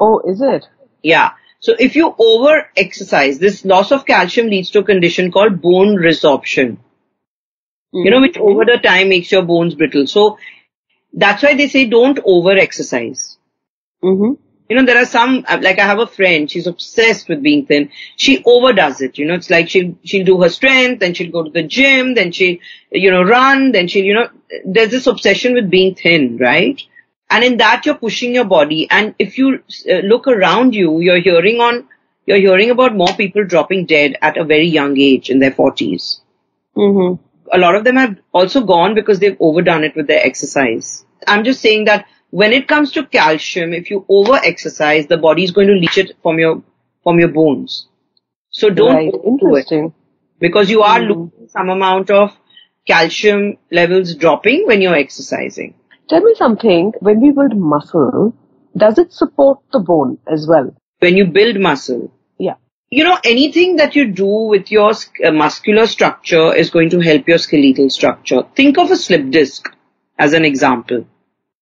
[0.00, 0.66] Oh, is it?
[1.02, 1.32] Yeah.
[1.60, 5.96] So if you over exercise, this loss of calcium leads to a condition called bone
[5.96, 6.78] resorption.
[7.94, 8.04] Mm-hmm.
[8.04, 10.06] You know, which over the time makes your bones brittle.
[10.06, 10.38] So
[11.12, 13.38] that's why they say don't over exercise.
[14.02, 14.40] Mm-hmm.
[14.68, 17.90] You know, there are some, like I have a friend, she's obsessed with being thin.
[18.16, 19.16] She overdoes it.
[19.16, 22.14] You know, it's like she'll, she'll do her strength, then she'll go to the gym,
[22.14, 22.58] then she'll,
[22.92, 24.28] you know, run, then she'll, you know,
[24.66, 26.80] there's this obsession with being thin, right?
[27.30, 28.88] And in that you're pushing your body.
[28.90, 31.88] And if you uh, look around you, you're hearing on,
[32.26, 36.20] you're hearing about more people dropping dead at a very young age in their 40s.
[36.76, 37.22] Mm-hmm.
[37.52, 41.06] A lot of them have also gone because they've overdone it with their exercise.
[41.26, 45.44] I'm just saying that when it comes to calcium, if you over exercise, the body
[45.44, 46.62] is going to leach it from your,
[47.02, 47.88] from your bones.
[48.50, 49.12] So don't right.
[49.24, 49.94] Interesting.
[50.38, 51.08] because you are mm.
[51.08, 52.36] losing some amount of
[52.86, 55.74] calcium levels dropping when you're exercising.
[56.08, 58.34] Tell me something, when we build muscle,
[58.76, 60.74] does it support the bone as well?
[61.00, 62.10] When you build muscle?
[62.38, 62.54] Yeah.
[62.90, 67.28] You know, anything that you do with your uh, muscular structure is going to help
[67.28, 68.42] your skeletal structure.
[68.56, 69.68] Think of a slip disc
[70.18, 71.06] as an example.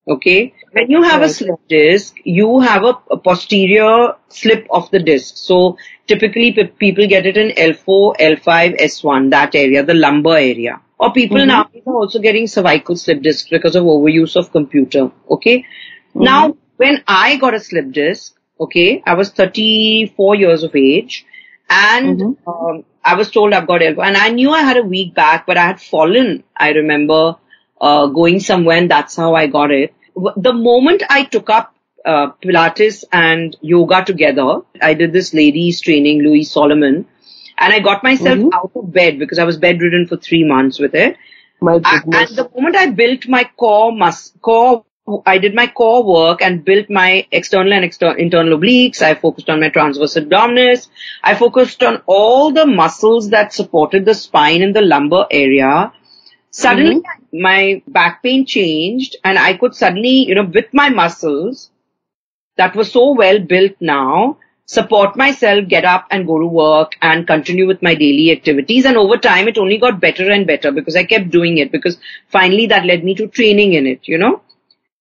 [0.06, 0.54] Okay.
[0.76, 1.30] When you have right.
[1.30, 5.38] a slip disc, you have a, a, posterior slip of the disc.
[5.38, 10.82] So typically people get it in L4, L5, S1, that area, the lumbar area.
[10.98, 11.48] Or people mm-hmm.
[11.48, 15.10] now are also getting cervical slip discs because of overuse of computer.
[15.30, 15.60] Okay.
[15.60, 16.24] Mm-hmm.
[16.24, 21.24] Now, when I got a slip disc, okay, I was 34 years of age
[21.70, 22.50] and mm-hmm.
[22.50, 25.46] um, I was told I've got elbow and I knew I had a weak back,
[25.46, 26.44] but I had fallen.
[26.54, 27.36] I remember
[27.80, 29.94] uh, going somewhere and that's how I got it.
[30.16, 31.74] The moment I took up
[32.04, 37.06] uh, Pilates and yoga together, I did this ladies training, Louise Solomon,
[37.58, 38.54] and I got myself mm-hmm.
[38.54, 41.16] out of bed because I was bedridden for three months with it.
[41.60, 42.30] My goodness.
[42.30, 44.84] and the moment I built my core mus- core,
[45.24, 49.02] I did my core work and built my external and external internal obliques.
[49.02, 50.88] I focused on my transverse abdominis.
[51.22, 55.92] I focused on all the muscles that supported the spine in the lumbar area.
[56.56, 57.42] Suddenly mm-hmm.
[57.42, 61.70] my back pain changed and I could suddenly, you know, with my muscles
[62.56, 67.26] that were so well built now, support myself, get up and go to work and
[67.26, 68.86] continue with my daily activities.
[68.86, 71.98] And over time, it only got better and better because I kept doing it because
[72.28, 74.40] finally that led me to training in it, you know.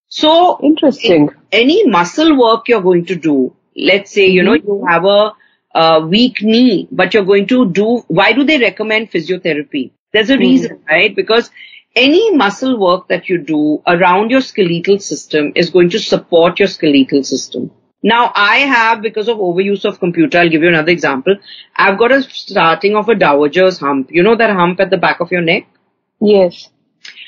[0.10, 1.30] So interesting.
[1.54, 4.68] Any muscle work you're going to do, let's say, you know, mm-hmm.
[4.68, 5.32] you have a,
[5.74, 9.92] a, weak knee, but you're going to do, why do they recommend physiotherapy?
[10.16, 10.88] There's a reason, mm-hmm.
[10.90, 11.16] right?
[11.16, 11.50] Because
[11.94, 16.70] any muscle work that you do around your skeletal system is going to support your
[16.70, 17.72] skeletal system.
[18.02, 21.36] Now I have, because of overuse of computer, I'll give you another example.
[21.76, 24.10] I've got a starting of a dowager's hump.
[24.10, 25.68] You know that hump at the back of your neck?
[26.22, 26.70] Yes.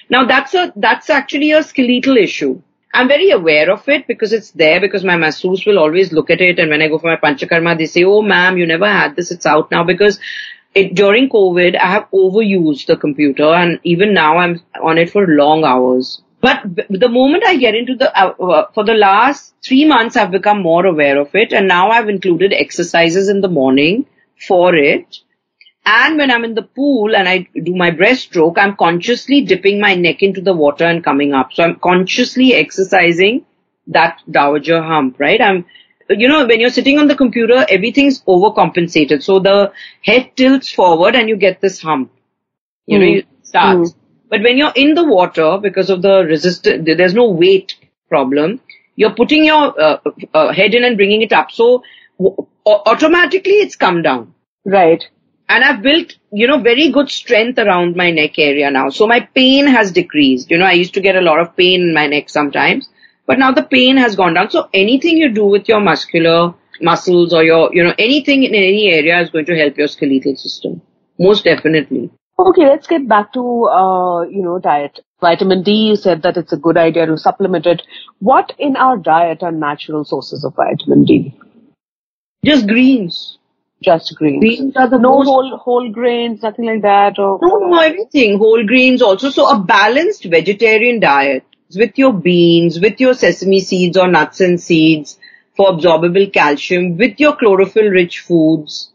[0.10, 2.62] Now that's a, that's actually a skeletal issue.
[2.94, 6.40] I'm very aware of it because it's there because my masseuse will always look at
[6.40, 9.16] it and when I go for my panchakarma, they say, oh ma'am, you never had
[9.16, 10.20] this, it's out now because
[10.78, 15.26] it, during COVID, I have overused the computer and even now I'm on it for
[15.28, 16.22] long hours.
[16.40, 20.32] But the moment I get into the, uh, uh, for the last three months, I've
[20.32, 21.52] become more aware of it.
[21.52, 24.06] And now I've included exercises in the morning
[24.48, 25.18] for it.
[25.86, 29.96] And when I'm in the pool and I do my breaststroke, I'm consciously dipping my
[29.96, 31.54] neck into the water and coming up.
[31.54, 33.46] So I'm consciously exercising
[33.88, 35.42] that dowager hump, right?
[35.42, 35.66] I'm,
[36.10, 39.24] you know, when you're sitting on the computer, everything's overcompensated.
[39.24, 42.12] So the head tilts forward and you get this hump.
[42.86, 43.18] You know, Mm.
[43.20, 43.94] it starts.
[44.30, 47.76] But when you're in the water, because of the resistance, there's no weight
[48.10, 48.60] problem.
[48.96, 49.98] You're putting your uh,
[50.34, 51.52] uh, head in and bringing it up.
[51.52, 51.84] So
[52.20, 54.34] w- automatically it's come down.
[54.66, 55.04] Right.
[55.50, 58.90] And I've built, you know, very good strength around my neck area now.
[58.90, 60.52] So my pain has decreased.
[60.52, 62.90] You know, I used to get a lot of pain in my neck sometimes,
[63.28, 64.50] but now the pain has gone down.
[64.50, 68.90] So anything you do with your muscular muscles or your, you know, anything in any
[68.92, 70.82] area is going to help your skeletal system.
[71.20, 72.10] Most definitely.
[72.40, 75.00] Okay, let's get back to, uh, you know, diet.
[75.20, 77.82] Vitamin D, you said that it's a good idea to supplement it.
[78.20, 81.34] What in our diet are natural sources of vitamin D?
[82.46, 83.40] Just greens.
[83.82, 84.40] Just greens.
[84.40, 87.18] Greens are the no most- whole whole grains, nothing like that.
[87.18, 88.38] Or No, no, everything.
[88.38, 89.30] Whole grains also.
[89.32, 91.44] So a balanced vegetarian diet
[91.76, 95.18] with your beans, with your sesame seeds or nuts and seeds
[95.56, 98.92] for absorbable calcium, with your chlorophyll rich foods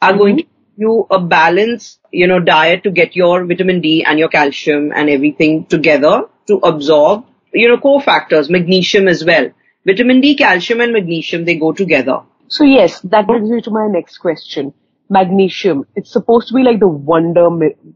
[0.00, 4.02] are going to give you a balanced, you know, diet to get your vitamin D
[4.04, 9.50] and your calcium and everything together to absorb, you know, cofactors, magnesium as well.
[9.86, 12.22] Vitamin D, calcium and magnesium, they go together.
[12.48, 14.74] So yes, that brings me to my next question.
[15.08, 15.86] Magnesium.
[15.94, 17.48] It's supposed to be like the wonder,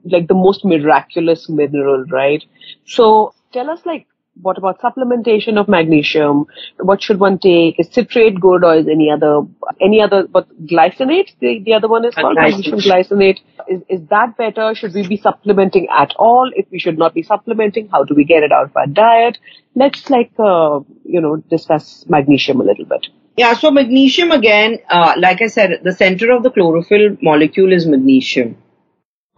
[0.05, 2.45] like the most miraculous mineral, right?
[2.85, 4.07] So tell us like,
[4.42, 6.45] what about supplementation of magnesium?
[6.79, 7.79] What should one take?
[7.81, 9.40] Is citrate good or is any other,
[9.81, 11.31] any other, but glycinate?
[11.40, 13.38] The, the other one is called magnesium glycinate.
[13.66, 14.75] Is, is that better?
[14.75, 16.51] Should we be supplementing at all?
[16.55, 19.38] If we should not be supplementing, how do we get it out of our diet?
[19.75, 23.07] Let's like, uh, you know, discuss magnesium a little bit.
[23.38, 27.87] Yeah, so magnesium again, uh, like I said, the center of the chlorophyll molecule is
[27.87, 28.57] magnesium.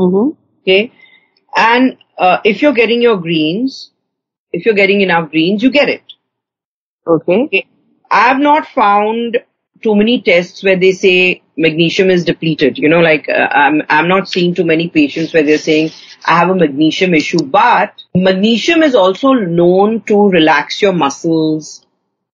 [0.00, 0.37] Mm-hmm.
[0.62, 0.92] Okay.
[1.57, 3.92] And uh, if you're getting your greens,
[4.52, 6.02] if you're getting enough greens, you get it.
[7.06, 7.42] Okay.
[7.44, 7.66] Okay.
[8.11, 9.38] I have not found
[9.82, 12.78] too many tests where they say magnesium is depleted.
[12.78, 15.90] You know, like uh, I'm I'm not seeing too many patients where they're saying
[16.24, 17.42] I have a magnesium issue.
[17.42, 21.84] But magnesium is also known to relax your muscles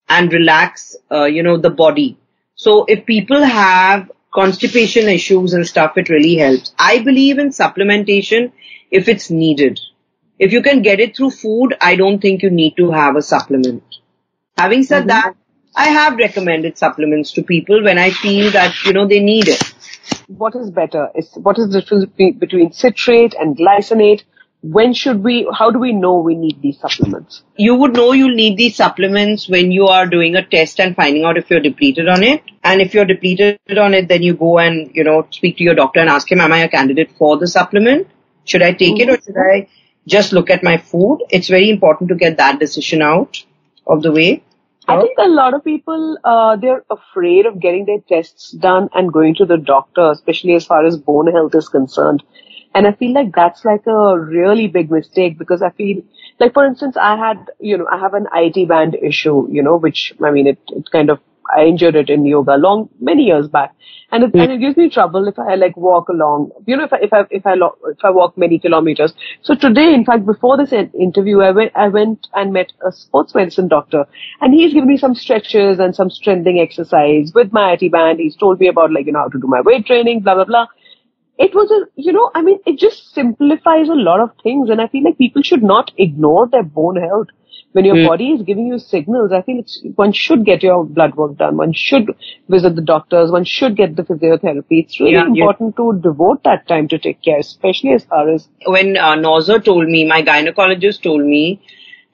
[0.07, 2.17] and relax, uh, you know, the body.
[2.55, 6.73] So if people have constipation issues and stuff, it really helps.
[6.77, 8.51] I believe in supplementation
[8.91, 9.79] if it's needed.
[10.37, 13.21] If you can get it through food, I don't think you need to have a
[13.21, 13.83] supplement.
[14.57, 15.07] Having said mm-hmm.
[15.07, 15.35] that,
[15.75, 19.73] I have recommended supplements to people when I feel that, you know, they need it.
[20.27, 21.09] what is better?
[21.15, 24.23] Is what is the difference between citrate and glycinate?
[24.61, 25.47] When should we?
[25.53, 27.43] How do we know we need these supplements?
[27.55, 31.23] You would know you'll need these supplements when you are doing a test and finding
[31.23, 32.41] out if you're depleted on it.
[32.63, 35.75] And if you're depleted on it, then you go and, you know, speak to your
[35.75, 38.07] doctor and ask him, am I a candidate for the supplement?
[38.45, 39.25] Should I take it or mm-hmm.
[39.25, 39.67] should I
[40.07, 41.19] just look at my food?
[41.29, 43.43] It's very important to get that decision out
[43.87, 44.43] of the way.
[44.87, 49.11] I think a lot of people uh, they're afraid of getting their tests done and
[49.11, 52.23] going to the doctor, especially as far as bone health is concerned.
[52.75, 56.03] And I feel like that's like a really big mistake because I feel
[56.39, 59.77] like, for instance, I had, you know, I have an IT band issue, you know,
[59.77, 61.19] which, I mean, it, it kind of,
[61.55, 63.75] I injured it in yoga long, many years back.
[64.11, 66.93] And it, and it gives me trouble if I like walk along, you know, if
[66.93, 69.13] I, if I, if I, if I walk many kilometers.
[69.41, 73.35] So today, in fact, before this interview, I went, I went and met a sports
[73.35, 74.05] medicine doctor
[74.41, 78.19] and he's given me some stretches and some strengthening exercise with my IT band.
[78.19, 80.45] He's told me about like, you know, how to do my weight training, blah, blah,
[80.45, 80.67] blah
[81.37, 84.69] it was a, you know, I mean, it just simplifies a lot of things.
[84.69, 87.27] And I feel like people should not ignore their bone health.
[87.73, 88.07] When your Hmm.
[88.07, 91.57] body is giving you signals, I feel it's, one should get your blood work done.
[91.57, 92.09] One should
[92.49, 93.31] visit the doctors.
[93.31, 94.79] One should get the physiotherapy.
[94.83, 95.43] It's really Yeah, yeah.
[95.43, 99.63] important to devote that time to take care, especially as far as, When uh, Nozer
[99.63, 101.61] told me, my gynecologist told me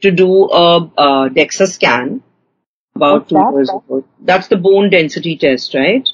[0.02, 2.24] to do a, a DEXA scan
[2.96, 3.54] about What's two that?
[3.54, 4.04] years ago.
[4.22, 6.08] That's the bone density test, right?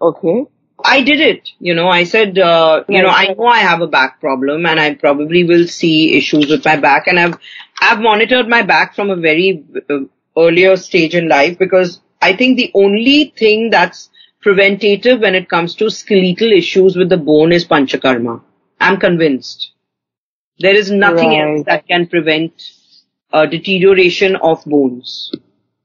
[0.00, 0.44] okay.
[0.84, 1.48] I did it.
[1.58, 4.78] You know, I said, uh, you know, I know I have a back problem and
[4.78, 7.38] I probably will see issues with my back and I've,
[7.80, 9.98] I've monitored my back from a very uh,
[10.36, 14.10] earlier stage in life because I think the only thing that's
[14.40, 18.42] preventative when it comes to skeletal issues with the bone is panchakarma.
[18.80, 19.72] I'm convinced.
[20.58, 21.40] There is nothing Right.
[21.56, 22.52] else that can prevent
[23.32, 25.30] uh, deterioration of bones.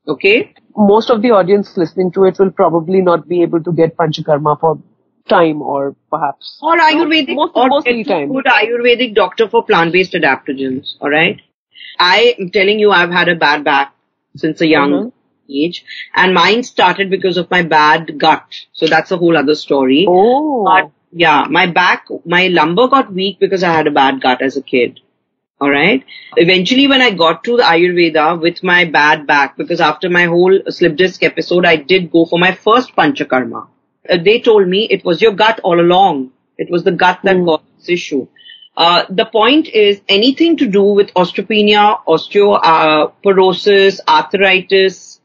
[0.08, 0.54] Okay?
[0.78, 4.60] Most of the audience listening to it will probably not be able to get panchakarma
[4.60, 4.80] for
[5.28, 6.58] time or perhaps.
[6.62, 8.32] Or Ayurvedic, Most- or get time.
[8.32, 10.94] good Ayurvedic doctor for plant-based adaptogens.
[11.02, 11.42] All right.
[12.00, 13.94] I am telling you, I've had a bad back
[14.36, 15.12] since a young Mhm.
[15.50, 15.84] age,
[16.16, 18.44] and mine started because of my bad gut.
[18.74, 20.06] So that's a whole other story.
[20.08, 20.64] Oh.
[20.66, 24.58] But yeah, my back, my lumbar got weak because I had a bad gut as
[24.58, 25.00] a kid.
[25.62, 26.04] Alright.
[26.38, 30.60] Eventually when I got to the Ayurveda with my bad back, because after my whole
[30.70, 33.68] slip disc episode, I did go for my first panchakarma.
[34.10, 36.32] Uh, they told me it was your gut all along.
[36.58, 37.46] It was the gut that Mm.
[37.46, 38.28] caused this issue.
[38.84, 41.82] Uh, the point is anything to do with osteopenia,
[42.14, 45.20] osteoporosis, arthritis,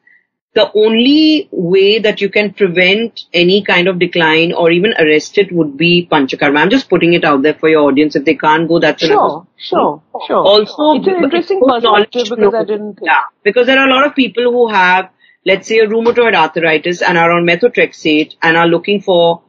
[0.55, 5.53] the only way that you can prevent any kind of decline or even arrest it
[5.53, 6.59] would be panchakarma.
[6.59, 8.17] I'm just putting it out there for your audience.
[8.17, 10.45] If they can't go, that's Sure, sure, sure.
[10.53, 13.07] also it's an interesting perspective because I didn't think.
[13.07, 15.11] yeah because there are a lot of people who have
[15.47, 19.43] let's say a rheumatoid arthritis and are on methotrexate and are looking for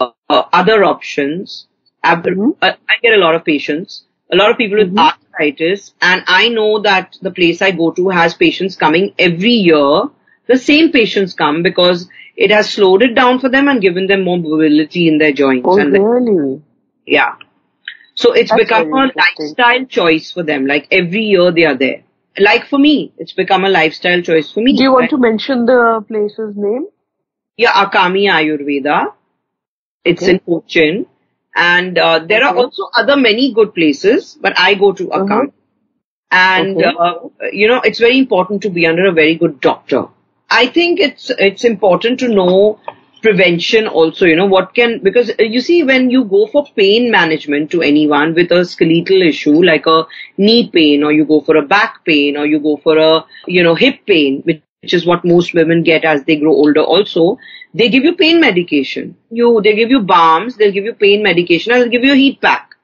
[0.00, 1.68] uh, uh, other options
[2.14, 2.56] Mhm.
[2.62, 4.98] uh, I get a lot of patients a lot of people with Mhm.
[5.06, 10.02] arthritis and I know that the place I go to has patients coming every year
[10.46, 14.22] the same patients come because it has slowed it down for them and given them
[14.24, 16.62] more mobility in their joints Oh, and their- really?
[17.06, 17.34] yeah.
[18.14, 20.66] So it's That's become a lifestyle choice for them.
[20.66, 22.02] Like every year they are there.
[22.38, 24.76] Like for me, it's become a lifestyle choice for me.
[24.76, 25.10] Do you want Right?
[25.10, 26.86] to mention the place's name?
[27.56, 29.12] Yeah, Akami Ayurveda.
[30.04, 30.32] It's Okay.
[30.32, 31.06] in Cochin.
[31.56, 35.24] And uh, there are also other many good places, but I go to Uh-huh.
[35.24, 35.52] Akami.
[36.30, 36.92] And, Okay.
[36.98, 37.14] uh,
[37.52, 40.06] you know, it's very important to be under a very good doctor.
[40.50, 42.78] I think it's, it's important to know
[43.22, 47.10] prevention also, you know, what can, because uh, you see, when you go for pain
[47.10, 50.04] management to anyone with a skeletal issue, like a
[50.36, 53.62] knee pain, or you go for a back pain, or you go for a, you
[53.62, 57.38] know, hip pain, which which is what most women get as they grow older also,
[57.74, 59.16] they give you pain medication.
[59.30, 62.22] You, they give you balms, they'll give you pain medication, and they'll give you a
[62.24, 62.76] heat pack.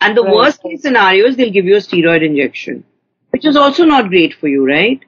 [0.00, 0.34] And the Right.
[0.34, 2.84] worst case scenario is they'll give you a steroid injection,
[3.30, 5.00] which is also not great for you, right?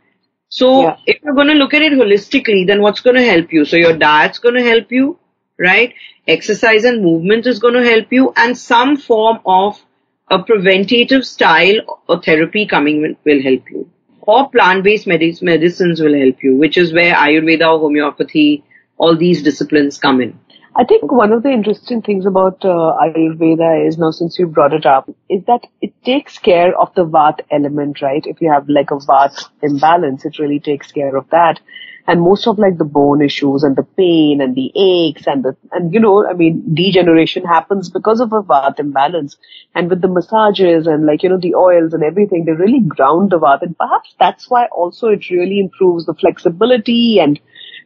[0.48, 0.96] So Yeah.
[1.06, 3.64] if you're going to look at it holistically, then what's going to help you?
[3.64, 5.18] So your diet's going to help you,
[5.58, 5.94] right?
[6.26, 9.84] Exercise and movement is going to help you and some form of
[10.28, 13.90] a preventative style or therapy coming will- will help you.
[14.22, 18.64] Or plant-based medic- medicines will help you, which is where Ayurveda homeopathy,
[18.96, 20.38] all these disciplines come in.
[20.76, 24.72] I think one of the interesting things about uh, Ayurveda is now, since you brought
[24.72, 28.24] it up, is that it takes care of the Vat element, right?
[28.24, 31.58] If you have like a Vat imbalance, it really takes care of that.
[32.06, 35.56] And most of like the bone issues and the pain and the aches and the,
[35.72, 39.36] and you know, I mean, degeneration happens because of a Vat imbalance.
[39.74, 43.30] And with the massages and like, you know, the oils and everything, they really ground
[43.30, 43.62] the Vat.
[43.62, 47.40] And perhaps that's why also it really improves the flexibility and,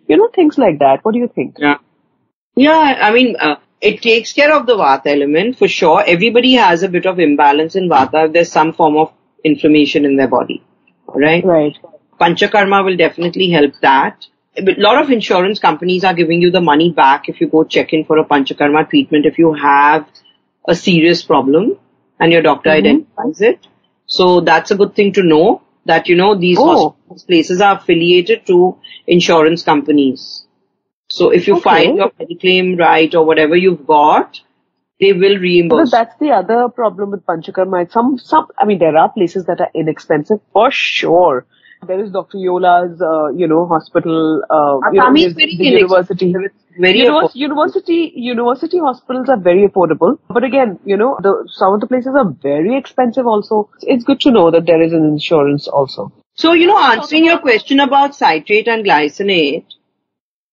[0.07, 1.03] you know, things like that.
[1.03, 1.57] What do you think?
[1.59, 1.79] Yeah.
[2.57, 6.03] Yeah, I mean, uh, it takes care of the Vata element for sure.
[6.07, 9.13] Everybody has a bit of imbalance in Vata if there's some form of
[9.45, 10.63] inflammation in their body,
[11.09, 11.45] right?
[11.45, 11.77] Right.
[12.21, 14.27] Panchakarma will definitely help that.
[14.57, 17.93] A lot of insurance companies are giving you the money back if you go check
[17.93, 20.07] in for a Panchakarma treatment if you have
[20.69, 21.77] a serious problem
[22.21, 22.75] and your doctor Mhm.
[22.79, 23.67] identifies it.
[24.07, 26.95] So that's a good thing to know that, you know, these Oh.
[27.27, 30.44] places are affiliated to insurance companies.
[31.15, 31.63] So if you Okay.
[31.71, 34.41] find your claim right or whatever you've got,
[35.01, 35.43] they will reimburse.
[35.43, 35.91] But reimburse.
[35.93, 37.91] that's the other problem with Panchakarma.
[37.93, 41.47] Some, some, I mean, there are places that are inexpensive for sure.
[41.87, 42.39] There is Dr.
[42.39, 46.33] Yola's, uh, you know, hospital, uh, you know, is very the university.
[46.33, 50.19] very Univers- university, university hospitals are very affordable.
[50.29, 53.69] But again, you know, the, some of the places are very expensive also.
[53.83, 56.11] It's good to know that there is an insurance also.
[56.35, 59.67] So, you know, answering your question about citrate and glycinate,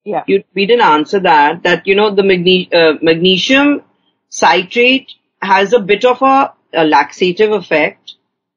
[0.04, 0.24] Yeah.
[0.28, 3.84] you, we didn't answer that, that, you know, the magne- uh, magnesium
[4.30, 5.12] citrate
[5.42, 8.14] has a bit of a, a laxative effect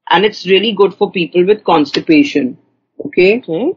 [0.09, 2.57] and it's really good for people with constipation.
[3.07, 3.39] Okay.
[3.39, 3.73] Okay.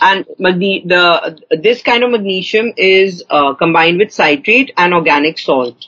[0.00, 5.86] And magne- the, this kind of magnesium is uh, combined with citrate and organic salt.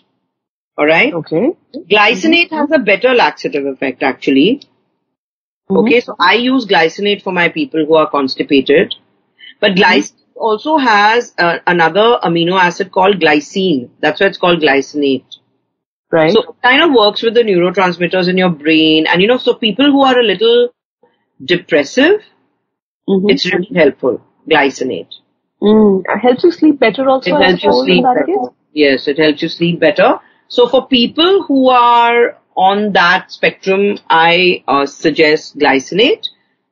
[0.78, 1.12] Alright?
[1.12, 1.50] Okay.
[1.90, 4.62] Glycinate has a better laxative effect actually.
[5.68, 5.84] Mhm.
[5.84, 8.94] Okay, so I use glycinate for my people who are constipated.
[9.60, 13.90] But glycinate also has uh, another amino acid called glycine.
[14.00, 15.24] That's why it's called glycinate.
[16.10, 16.32] Right.
[16.32, 19.06] So it kind of works with the neurotransmitters in your brain.
[19.06, 20.70] And you know, so people who are a little
[21.44, 22.22] depressive,
[23.08, 23.30] Mhm.
[23.30, 24.20] it's really helpful.
[24.50, 25.14] Glycinate.
[25.62, 26.04] Mm.
[26.22, 27.34] Helps you sleep better also.
[27.36, 28.24] It helps you sleep better.
[28.24, 28.48] case?
[28.72, 30.20] Yes, it helps you sleep better.
[30.48, 36.28] So for people who are on that spectrum, I uh, suggest glycinate.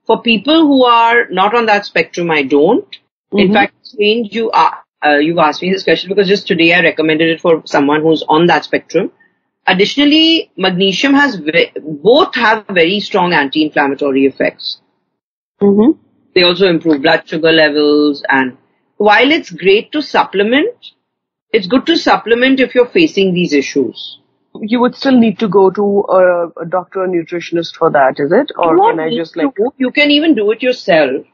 [0.07, 2.97] For people who are not on that spectrum, I don't.
[3.33, 3.53] In Mhm.
[3.53, 7.29] fact, strange you are, uh, you've asked me this question because just today I recommended
[7.29, 9.11] it for someone who's on that spectrum.
[9.67, 14.81] Additionally, magnesium has ve- both have very strong anti-inflammatory effects.
[15.61, 15.99] Mhm.
[16.35, 18.57] They also improve blood sugar levels and
[18.99, 20.93] while it's great to supplement,
[21.53, 24.19] it's good to supplement if you're facing these issues.
[24.61, 28.33] You would still need to go to a, a doctor or nutritionist for that, is
[28.33, 28.53] it?
[28.57, 31.27] Or You can I just like go- you can even do it yourself.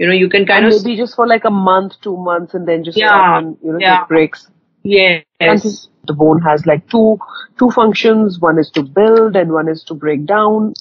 [0.00, 2.54] You know, you can kind and of maybe just for like a month, two months,
[2.54, 3.98] and then just Yeah, and you know yeah.
[3.98, 4.48] take breaks?
[4.82, 5.24] yes.
[5.38, 5.60] And
[6.06, 7.18] the bone has like two
[7.58, 8.38] two functions.
[8.40, 10.72] One is to build and one is to break down.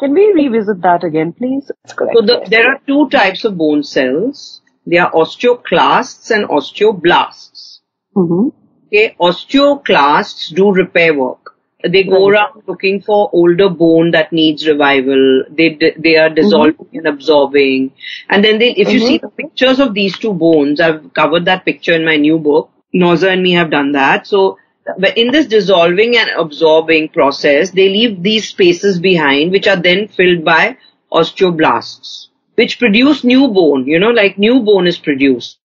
[0.00, 1.70] Can we revisit that again, please?
[1.86, 4.60] So the, there are two types of bone cells.
[4.86, 7.78] They are osteoclasts and osteoblasts.
[8.16, 8.52] Mhm.
[8.88, 11.54] Okay, osteoclasts do repair work.
[11.84, 15.44] They go around looking for older bone that needs revival.
[15.50, 17.92] They they are dissolving and absorbing.
[18.28, 21.64] And then they, if you see the pictures of these two bones, I've covered that
[21.64, 22.70] picture in my new book.
[22.94, 24.26] Nozer and me have done that.
[24.26, 24.58] So
[24.98, 30.08] but in this dissolving and absorbing process, they leave these spaces behind, which are then
[30.08, 30.76] filled by
[31.12, 33.86] osteoblasts, which produce new bone.
[33.86, 35.58] You know, like new bone is produced.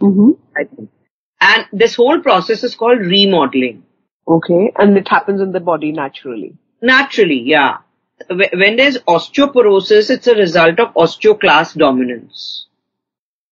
[0.00, 0.38] Mhm.
[0.56, 0.90] I think.
[1.40, 3.84] And this whole process is called remodeling.
[4.26, 6.56] Okay, and it happens in the body naturally.
[6.80, 7.78] Naturally, yeah.
[8.28, 12.66] When there's osteoporosis, it's a result of osteoclast dominance.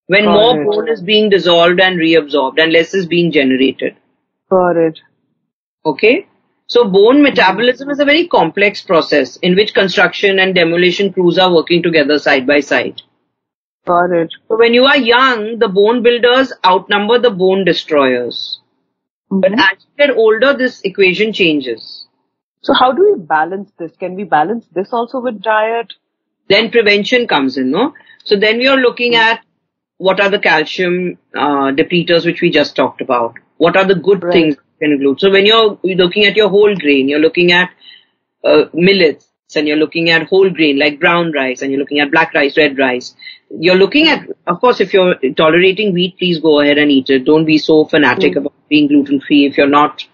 [0.07, 0.67] When Got more it.
[0.67, 3.95] bone is being dissolved and reabsorbed and less is being generated.
[4.49, 4.99] Got it.
[5.85, 6.27] Okay?
[6.67, 7.23] So bone mm-hmm.
[7.23, 12.19] metabolism is a very complex process in which construction and demolition crews are working together
[12.19, 13.01] side by side.
[13.85, 14.31] Got it.
[14.47, 18.59] So when you are young, the bone builders outnumber the bone destroyers.
[19.41, 19.59] But Mhm.
[19.59, 22.07] as you get older, this equation changes.
[22.61, 23.95] So how do we balance this?
[23.97, 25.93] Can we balance this also with diet?
[26.49, 27.93] then prevention comes in, no?
[28.25, 29.41] So then we are looking at
[29.97, 33.35] what are the calcium uh, depleters which we just talked about.
[33.57, 34.33] What are the good Right.
[34.33, 35.19] things you can include?
[35.21, 37.69] So when you're looking at your whole grain, you're looking at
[38.43, 42.11] uh, millets and you're looking at whole grain like brown rice and you're looking at
[42.11, 43.15] black rice, red rice.
[43.49, 47.25] You're looking at, of course, if you're tolerating wheat, please go ahead and eat it.
[47.25, 50.05] Don't be so fanatic about being gluten free if you're not,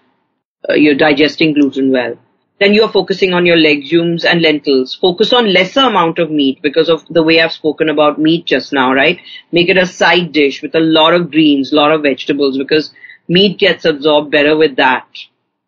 [0.70, 2.18] uh, you're digesting gluten well.
[2.60, 4.94] Then you're focusing on your legumes and lentils.
[4.94, 8.74] Focus on lesser amount of meat because of the way I've spoken about meat just
[8.74, 9.22] now, right?
[9.54, 12.94] Make it a side dish with a lot of greens, lot of vegetables because
[13.30, 15.08] meat gets absorbed better with that.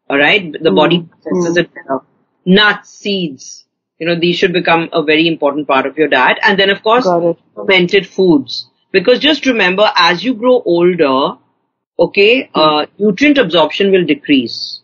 [0.09, 0.61] Alright?
[0.61, 2.01] The body processes it better.
[2.45, 3.65] Nuts, seeds,
[3.99, 6.39] you know, these should become a very important part of your diet.
[6.43, 7.07] And then of course,
[7.55, 8.67] fermented foods.
[8.91, 11.37] Because just remember, as you grow older,
[11.99, 14.81] okay, uh, nutrient absorption will decrease.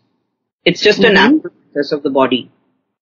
[0.64, 2.50] It's just a natural process of the body.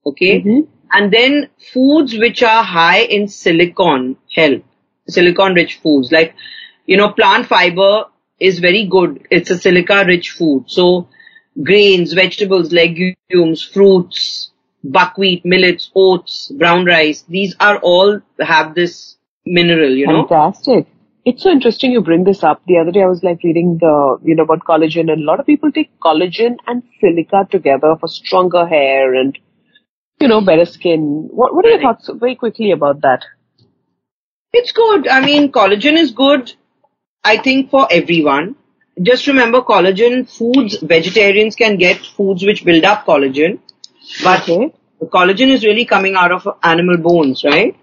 [0.04, 0.40] Okay?
[0.40, 0.66] Mhm.
[0.92, 4.62] And then foods which are high in silicon help.
[5.09, 6.12] Silicon rich foods.
[6.12, 6.34] Like,
[6.86, 8.04] you know, plant fiber
[8.38, 9.26] is very good.
[9.30, 10.64] It's a silica rich food.
[10.68, 11.09] So
[11.62, 14.50] grains, vegetables, legumes, fruits,
[14.84, 20.26] buckwheat, millets, oats, brown rice, these are all have this mineral, you know.
[20.26, 20.86] Fantastic.
[21.27, 22.62] It's so interesting you bring this up.
[22.66, 25.41] The other day I was like reading the, you know, about collagen and a lot
[25.41, 29.37] of people take collagen and silica together for stronger hair and,
[30.20, 31.29] you know, better skin.
[31.33, 33.24] What, what are your thoughts very quickly about that?
[34.53, 35.09] It's good.
[35.09, 36.53] I mean, collagen is good,
[37.24, 38.55] I think, for everyone.
[39.03, 43.59] Just remember collagen foods, vegetarians can get foods which build up collagen,
[44.22, 44.72] but Okay.
[45.03, 47.77] collagen is really coming out of animal bones, right?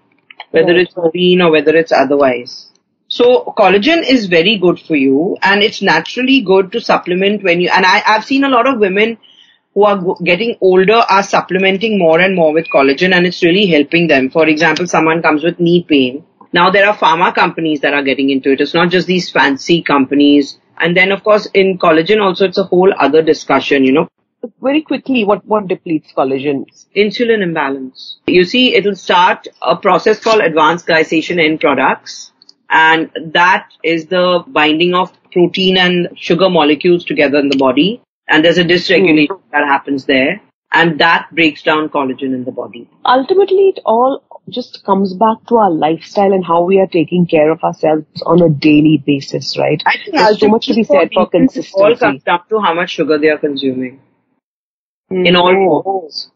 [0.50, 2.70] Whether Right, it's marine or whether it's otherwise.
[3.14, 7.68] So collagen is very good for you and it's naturally good to supplement when you,
[7.72, 9.18] and I, I've seen a lot of women
[9.72, 14.08] who are getting older are supplementing more and more with collagen and it's really helping
[14.08, 14.30] them.
[14.30, 16.24] For example, someone comes with knee pain.
[16.52, 18.60] Now there are pharma companies that are getting into it.
[18.60, 20.58] It's not just these fancy companies.
[20.80, 24.08] And then of course in collagen also it's a whole other discussion, you know.
[24.60, 26.64] Very quickly, what, what depletes collagen?
[26.96, 28.18] Insulin imbalance.
[28.26, 32.32] You see, it'll start a process called advanced glycation end products.
[32.74, 38.02] And that is the binding of protein and sugar molecules together in the body.
[38.28, 39.50] And there's a dysregulation hmm.
[39.52, 40.42] that happens there.
[40.72, 42.90] And that breaks down collagen in the body.
[43.04, 47.52] Ultimately, it all just comes back to our lifestyle and how we are taking care
[47.52, 49.80] of ourselves on a daily basis, right?
[49.86, 51.96] I think There's so much to be said for people, it all consistency.
[52.00, 54.00] comes down to how much sugar they are consuming
[55.08, 55.24] hmm.
[55.24, 56.32] in all forms.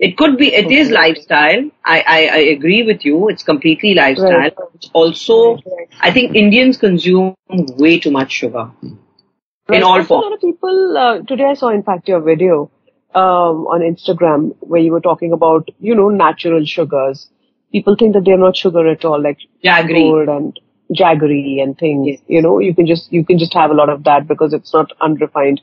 [0.00, 1.70] It could be, it is lifestyle.
[1.84, 3.28] I, I, I agree with you.
[3.28, 4.38] It's completely lifestyle.
[4.38, 4.54] Right.
[4.74, 5.58] It's also,
[6.00, 10.96] I think Indians consume way too much sugar in all Also, A lot of people,
[10.96, 12.70] uh, today I saw in fact your video,
[13.14, 17.28] um, on Instagram where you were talking about, you know, natural sugars.
[17.70, 20.10] People think that they're not sugar at all, like Jaggery.
[20.10, 20.58] gold and
[20.96, 22.06] jaggery and things.
[22.08, 22.20] Yes.
[22.26, 24.72] You know, you can just, you can just have a lot of that because it's
[24.72, 25.60] not unrefined.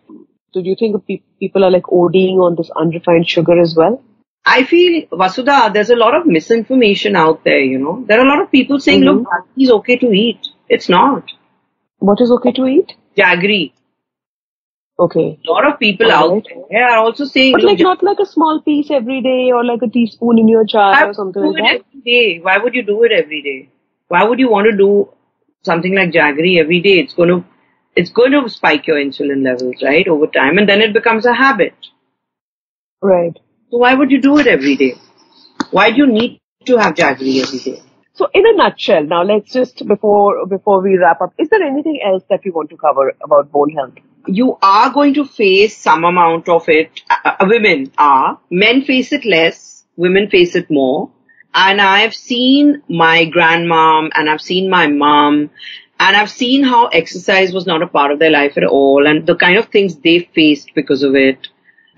[0.53, 4.03] So do you think pe- people are like ODing on this unrefined sugar as well?
[4.55, 8.03] I feel, Vasudha, there's a lot of misinformation out there, you know.
[8.07, 9.05] There are a lot of people saying, Mhm.
[9.09, 10.47] look, jaggery is okay to eat.
[10.77, 11.33] It's not.
[12.11, 12.93] What is okay to eat?
[13.21, 13.63] Jaggery.
[15.05, 15.25] Okay.
[15.47, 16.63] A lot of people All out right.
[16.71, 19.63] there are also saying, But "Look, like not like a small piece every day or
[19.65, 21.81] like a teaspoon in your chai or something you like do that.
[21.81, 22.39] every day?
[22.47, 23.59] Why would you do it every day?
[24.15, 25.09] Why would you want to do
[25.71, 26.95] something like jaggery every day?
[27.03, 27.43] It's going to,
[27.95, 31.33] it's going to spike your insulin levels, right, over time, and then it becomes a
[31.33, 31.75] habit.
[33.01, 33.37] Right.
[33.69, 34.95] So why would you do it every day?
[35.71, 37.81] Why do you need to have jaggery every day?
[38.13, 41.99] So in a nutshell, now let's just before before we wrap up, is there anything
[42.03, 43.93] else that we want to cover about bone health?
[44.25, 47.01] You are going to face some amount of it.
[47.09, 48.39] Uh, uh, women are.
[48.49, 49.85] Men face it less.
[49.97, 51.11] Women face it more.
[51.53, 55.49] And I've seen my grandmom and I've seen my mom
[55.99, 59.25] and I've seen how exercise was not a part of their life at all and
[59.25, 61.47] the kind of things they faced because of it.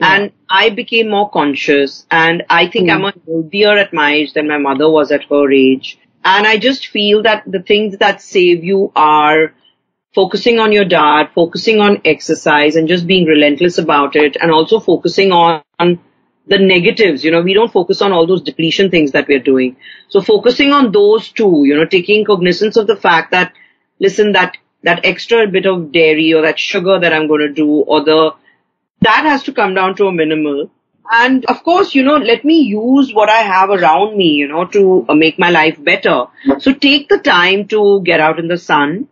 [0.02, 2.96] And I became more conscious and I think hmm.
[2.96, 6.00] I'm a healthier at my age than my mother was at her age.
[6.24, 9.54] And I just feel that the things that save you are
[10.14, 14.80] focusing on your diet, focusing on exercise and just being relentless about it and also
[14.80, 15.62] focusing on
[16.50, 17.24] the negatives.
[17.24, 19.78] You know, we don't focus on all those depletion things that we're doing.
[20.10, 23.54] So focusing on those two, you know, taking cognizance of the fact that,
[24.00, 27.70] listen, that, that extra bit of dairy or that sugar that I'm going to do
[27.70, 28.32] or the,
[29.02, 30.70] that has to come down to a minimal.
[31.12, 34.66] And of course, you know, let me use what I have around me, you know,
[34.66, 36.26] to uh, make my life better.
[36.60, 39.08] So take the time to get out in the sun.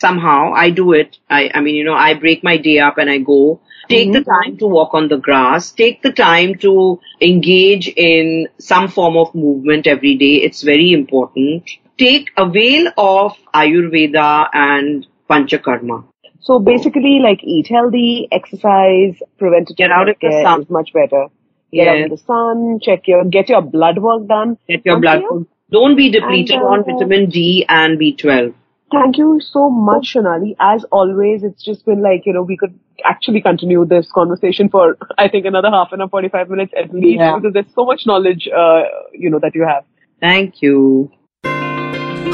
[0.00, 1.18] Somehow I do it.
[1.28, 3.60] I, I mean, you know, I break my day up and I go.
[3.88, 5.72] Take the time to walk on the grass.
[5.72, 10.36] Take the time to engage in some form of movement every day.
[10.36, 11.68] It's very important.
[11.98, 16.04] Take avail of Ayurveda and Panchakarma.
[16.42, 20.62] So basically, like eat healthy, exercise, preventative Get out of the sun.
[20.62, 21.26] is much better.
[21.72, 22.04] Get out Yes.
[22.04, 24.56] in the sun, check your get your blood work done.
[24.68, 25.18] Get your Once blood.
[25.18, 25.46] a year.
[25.70, 28.54] Don't be depleted And, uh, on vitamin D and B12.
[28.90, 30.56] Thank you so much, Shonali.
[30.58, 32.74] As always, it's just been like, you know, we could
[33.04, 37.20] actually continue this conversation for, I think, another half an hour, 45 minutes at least,
[37.20, 37.36] Yeah.
[37.36, 38.82] because there's so much knowledge, uh,
[39.12, 39.84] you know, that you have.
[40.20, 41.12] Thank you.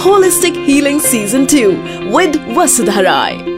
[0.06, 3.55] Holistic Healing Season 2 with Vasudha Rai.